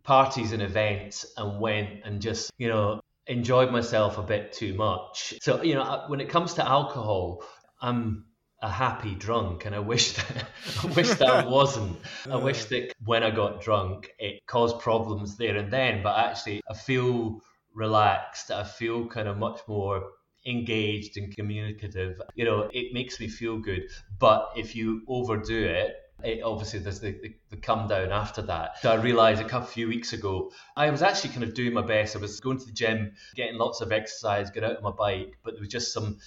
[0.03, 5.35] parties and events and went and just you know enjoyed myself a bit too much.
[5.41, 7.43] So, you know, uh, when it comes to alcohol,
[7.81, 8.25] I'm
[8.61, 10.45] a happy drunk and I wish that
[10.83, 11.97] I wish that wasn't.
[12.29, 16.61] I wish that when I got drunk it caused problems there and then, but actually
[16.69, 17.41] I feel
[17.73, 18.51] relaxed.
[18.51, 20.03] I feel kind of much more
[20.45, 22.21] engaged and communicative.
[22.35, 23.83] You know, it makes me feel good.
[24.19, 28.77] But if you overdo it, It, obviously, there's the, the, the, come down after that.
[28.81, 31.81] So I realised a couple few weeks ago, I was actually kind of doing my
[31.81, 32.15] best.
[32.15, 35.37] I was going to the gym, getting lots of exercise, get out on my bike,
[35.43, 36.17] but there was just some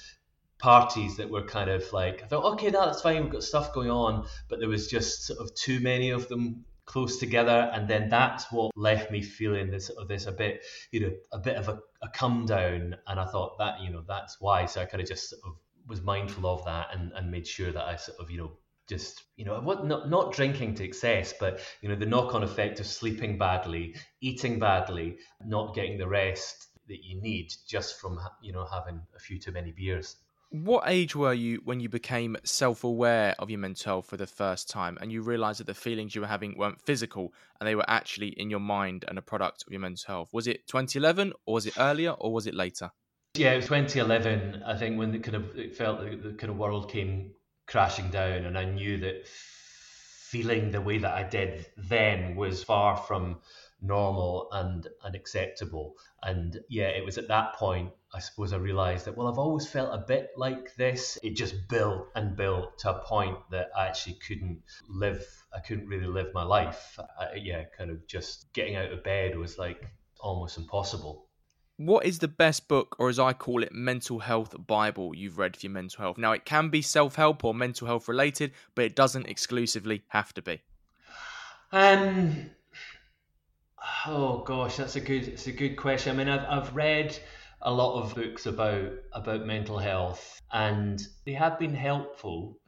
[0.63, 3.91] parties that were kind of like I thought, okay, that's fine, we've got stuff going
[3.91, 8.09] on, but there was just sort of too many of them close together, and then
[8.09, 11.69] that's what left me feeling this of this a bit, you know, a bit of
[11.69, 14.67] a, a come down, and I thought that you know that's why.
[14.67, 15.57] So I kind of just sort of
[15.89, 18.53] was mindful of that and, and made sure that I sort of you know
[18.89, 22.43] just you know what not not drinking to excess but you know the knock on
[22.43, 28.19] effect of sleeping badly eating badly not getting the rest that you need just from
[28.43, 30.17] you know having a few too many beers
[30.53, 34.27] what age were you when you became self aware of your mental health for the
[34.27, 37.75] first time and you realized that the feelings you were having weren't physical and they
[37.75, 40.29] were actually in your mind and a product of your mental health?
[40.33, 42.91] Was it 2011 or was it earlier or was it later?
[43.35, 44.63] Yeah, it was 2011.
[44.67, 47.33] I think when the kind of it felt like the kind of world came
[47.67, 52.97] crashing down, and I knew that feeling the way that I did then was far
[52.97, 53.39] from
[53.81, 55.95] normal and unacceptable.
[56.23, 59.67] And yeah, it was at that point, I suppose, I realized that, well, I've always
[59.67, 61.19] felt a bit like this.
[61.23, 65.89] It just built and built to a point that I actually couldn't live, I couldn't
[65.89, 66.99] really live my life.
[67.19, 69.87] I, yeah, kind of just getting out of bed was like
[70.21, 71.27] almost impossible.
[71.79, 75.57] What is the best book, or as I call it, mental health Bible you've read
[75.57, 76.19] for your mental health?
[76.19, 80.35] Now, it can be self help or mental health related, but it doesn't exclusively have
[80.35, 80.61] to be.
[81.73, 82.51] Um,
[84.07, 86.15] Oh gosh, that's a good it's a good question.
[86.15, 87.19] I mean, I've I've read
[87.63, 92.59] a lot of books about about mental health, and they have been helpful.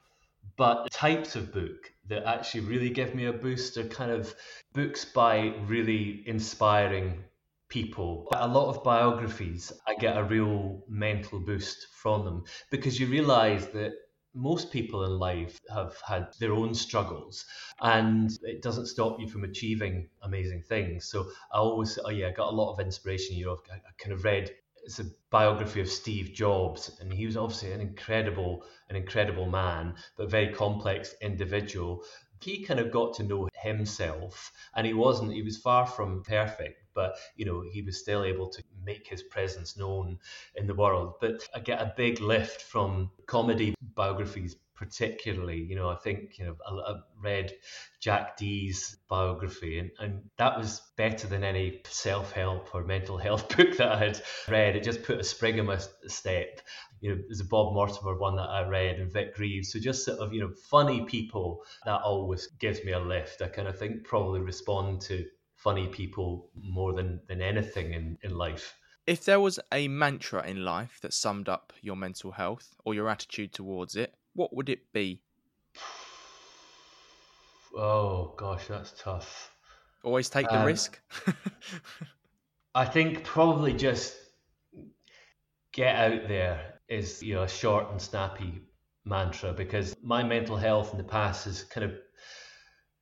[0.57, 4.32] But types of book that actually really give me a boost are kind of
[4.72, 7.24] books by really inspiring
[7.68, 8.28] people.
[8.30, 13.09] But A lot of biographies, I get a real mental boost from them because you
[13.09, 13.95] realize that
[14.34, 17.45] most people in life have had their own struggles
[17.80, 22.32] and it doesn't stop you from achieving amazing things so i always oh yeah i
[22.32, 24.51] got a lot of inspiration you know i kind of read
[24.85, 29.95] it's a biography of steve jobs and he was obviously an incredible an incredible man
[30.16, 32.05] but very complex individual.
[32.41, 36.82] He kind of got to know himself and he wasn't he was far from perfect
[36.95, 40.18] but you know he was still able to make his presence known
[40.55, 41.14] in the world.
[41.20, 46.45] But i get a big lift from comedy biographies particularly you know i think you
[46.45, 47.53] know i, read
[48.01, 53.77] jack dee's biography and, and that was better than any self-help or mental health book
[53.77, 56.61] that i had read it just put a spring in my step
[57.05, 59.70] you know, there's a Bob Mortimer one that I read and Vic Reeves.
[59.70, 63.43] So just sort of, you know, funny people that always gives me a lift.
[63.43, 68.35] I kind of think probably respond to funny people more than, than anything in, in
[68.35, 68.75] life.
[69.07, 73.11] If there was a mantra in life that summed up your mental health or your
[73.11, 75.20] attitude towards it, what would it be?
[77.76, 79.53] Oh gosh, that's tough.
[80.03, 81.01] Always take the um, risk.
[82.74, 84.16] I think probably just
[85.72, 88.62] get out there is you know a short and snappy
[89.05, 91.93] mantra because my mental health in the past has kind of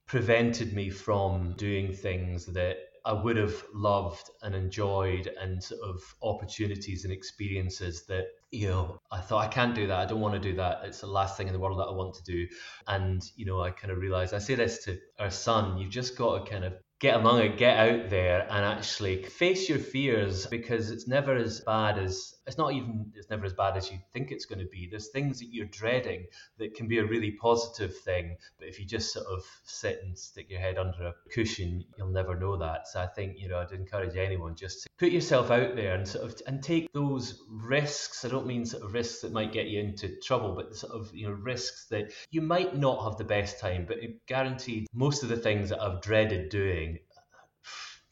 [0.07, 6.03] prevented me from doing things that I would have loved and enjoyed and sort of
[6.22, 9.98] opportunities and experiences that, you know, I thought I can't do that.
[9.98, 10.82] I don't want to do that.
[10.84, 12.46] It's the last thing in the world that I want to do.
[12.86, 16.16] And, you know, I kind of realized I say this to our son, you've just
[16.16, 20.46] got to kind of get among it, get out there and actually face your fears
[20.46, 23.99] because it's never as bad as it's not even it's never as bad as you
[24.12, 24.88] think it's going to be.
[24.90, 26.26] There's things that you're dreading
[26.59, 30.18] that can be a really positive thing, but if you just sort of sit and
[30.18, 32.88] stick your head under a cushion, you'll never know that.
[32.88, 36.07] So I think you know I'd encourage anyone just to put yourself out there and
[36.07, 38.24] sort of and take those risks.
[38.24, 41.14] I don't mean sort of risks that might get you into trouble, but sort of
[41.14, 45.28] you know risks that you might not have the best time, but guaranteed most of
[45.28, 46.99] the things that I've dreaded doing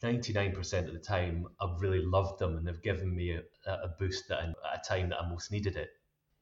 [0.03, 4.29] 99% of the time, I've really loved them and they've given me a, a boost
[4.31, 4.53] at a
[4.87, 5.89] time that I most needed it.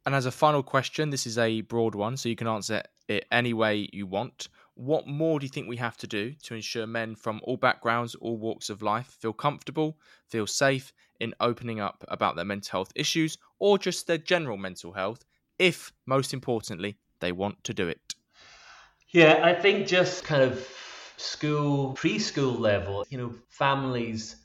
[0.05, 3.25] And as a final question, this is a broad one, so you can answer it
[3.31, 4.47] any way you want.
[4.75, 8.15] What more do you think we have to do to ensure men from all backgrounds,
[8.15, 9.97] all walks of life feel comfortable,
[10.27, 14.93] feel safe in opening up about their mental health issues or just their general mental
[14.93, 15.25] health,
[15.59, 18.15] if most importantly, they want to do it?
[19.09, 20.65] Yeah, I think just kind of
[21.19, 24.37] school, preschool level, you know, families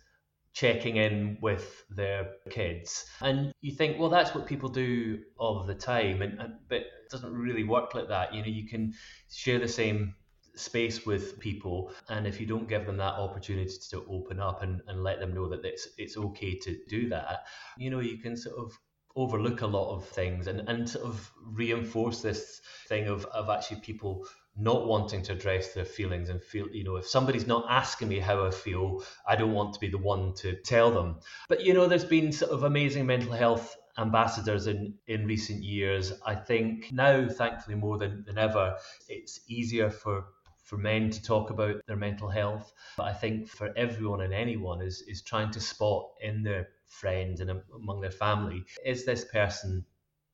[0.53, 3.07] checking in with their kids.
[3.21, 7.11] And you think, well, that's what people do all the time, and, and but it
[7.11, 8.35] doesn't really work like that.
[8.35, 8.95] You know, you can
[9.31, 10.15] share the same
[10.57, 14.81] space with people and if you don't give them that opportunity to open up and,
[14.87, 17.45] and let them know that it's it's okay to do that
[17.77, 18.73] you know you can sort of
[19.17, 23.81] overlook a lot of things and, and sort of reinforce this thing of, of actually
[23.81, 24.25] people
[24.57, 28.21] not wanting to address their feelings and feel, you know, if somebody's not asking me
[28.21, 31.21] how I feel, I don't want to be the one to tell them.
[31.49, 36.13] But, you know, there's been sort of amazing mental health ambassadors in, in recent years.
[36.25, 38.77] I think now, thankfully, more than, than ever,
[39.09, 40.27] it's easier for
[40.63, 42.73] for men to talk about their mental health.
[42.97, 47.41] But I think for everyone and anyone is is trying to spot in their friends
[47.41, 49.85] and among their family, is this person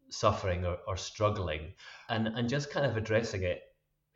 [0.09, 1.73] suffering or, or struggling?
[2.09, 3.63] And and just kind of addressing it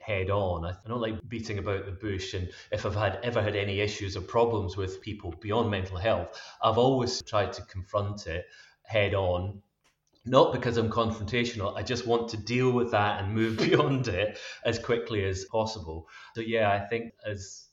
[0.05, 0.65] head on.
[0.65, 2.35] I don't like beating about the bush.
[2.35, 6.41] And if I've had ever had any issues or problems with people beyond mental health,
[6.63, 8.47] I've always tried to confront it
[8.83, 9.63] head on.
[10.27, 14.39] Not because I'm confrontational, I just want to deal with that and move beyond it
[14.65, 16.09] as quickly as possible.
[16.35, 17.64] So, yeah, I think as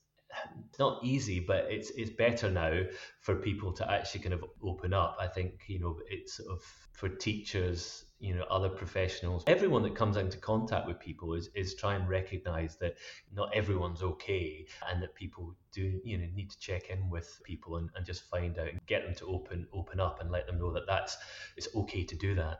[0.69, 2.83] it's not easy, but it's it's better now
[3.19, 5.17] for people to actually kind of open up.
[5.19, 6.61] I think you know it's sort of
[6.93, 11.75] for teachers, you know, other professionals, everyone that comes into contact with people is is
[11.75, 12.95] try and recognise that
[13.33, 17.77] not everyone's okay, and that people do you know need to check in with people
[17.77, 20.59] and, and just find out and get them to open open up and let them
[20.59, 21.17] know that that's
[21.57, 22.59] it's okay to do that.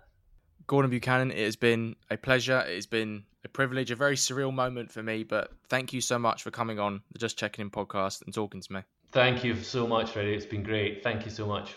[0.72, 2.62] Gordon Buchanan, it has been a pleasure.
[2.62, 5.24] It has been a privilege, a very surreal moment for me.
[5.26, 8.62] But thank you so much for coming on the Just Checking In podcast and talking
[8.62, 8.80] to me.
[9.12, 10.34] Thank you so much, Freddie.
[10.34, 11.04] It's been great.
[11.04, 11.76] Thank you so much.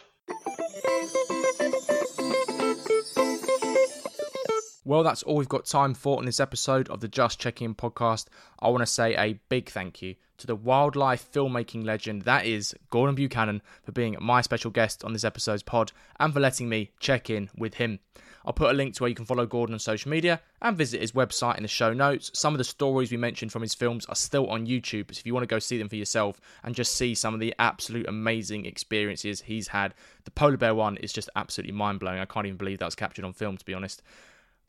[4.85, 7.75] Well, that's all we've got time for in this episode of the Just Checking In
[7.75, 8.27] podcast.
[8.61, 12.75] I want to say a big thank you to the wildlife filmmaking legend that is
[12.91, 15.91] Gordon Buchanan for being my special guest on this episode's pod
[16.21, 17.99] and for letting me check in with him.
[18.45, 21.01] I'll put a link to where you can follow Gordon on social media and visit
[21.01, 22.31] his website in the show notes.
[22.35, 25.27] Some of the stories we mentioned from his films are still on YouTube, so if
[25.27, 28.09] you want to go see them for yourself and just see some of the absolute
[28.09, 32.21] amazing experiences he's had, the polar bear one is just absolutely mind blowing.
[32.21, 34.03] I can't even believe that was captured on film, to be honest.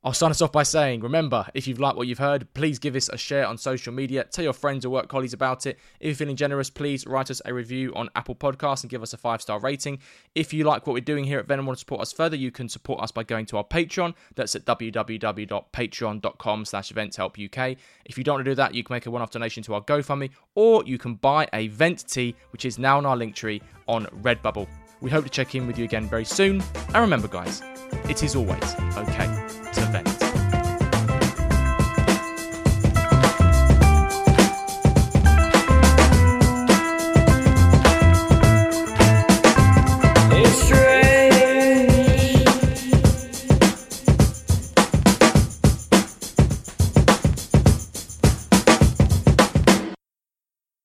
[0.05, 2.95] I'll sign us off by saying, remember, if you've liked what you've heard, please give
[2.95, 4.25] us a share on social media.
[4.25, 5.79] Tell your friends or work colleagues about it.
[5.99, 9.13] If you're feeling generous, please write us a review on Apple Podcasts and give us
[9.13, 9.97] a five star rating.
[10.35, 12.35] If you like what we're doing here at Venom and want to support us further,
[12.35, 14.13] you can support us by going to our Patreon.
[14.35, 17.77] That's at www.patreon.com slash eventshelpuk.
[18.05, 19.81] If you don't want to do that, you can make a one-off donation to our
[19.81, 24.05] GoFundMe, or you can buy a vent tee, which is now on our Linktree on
[24.21, 24.67] Redbubble.
[25.01, 26.61] We hope to check in with you again very soon.
[26.89, 27.63] And remember, guys,
[28.07, 29.44] it is always okay
[29.77, 30.14] event.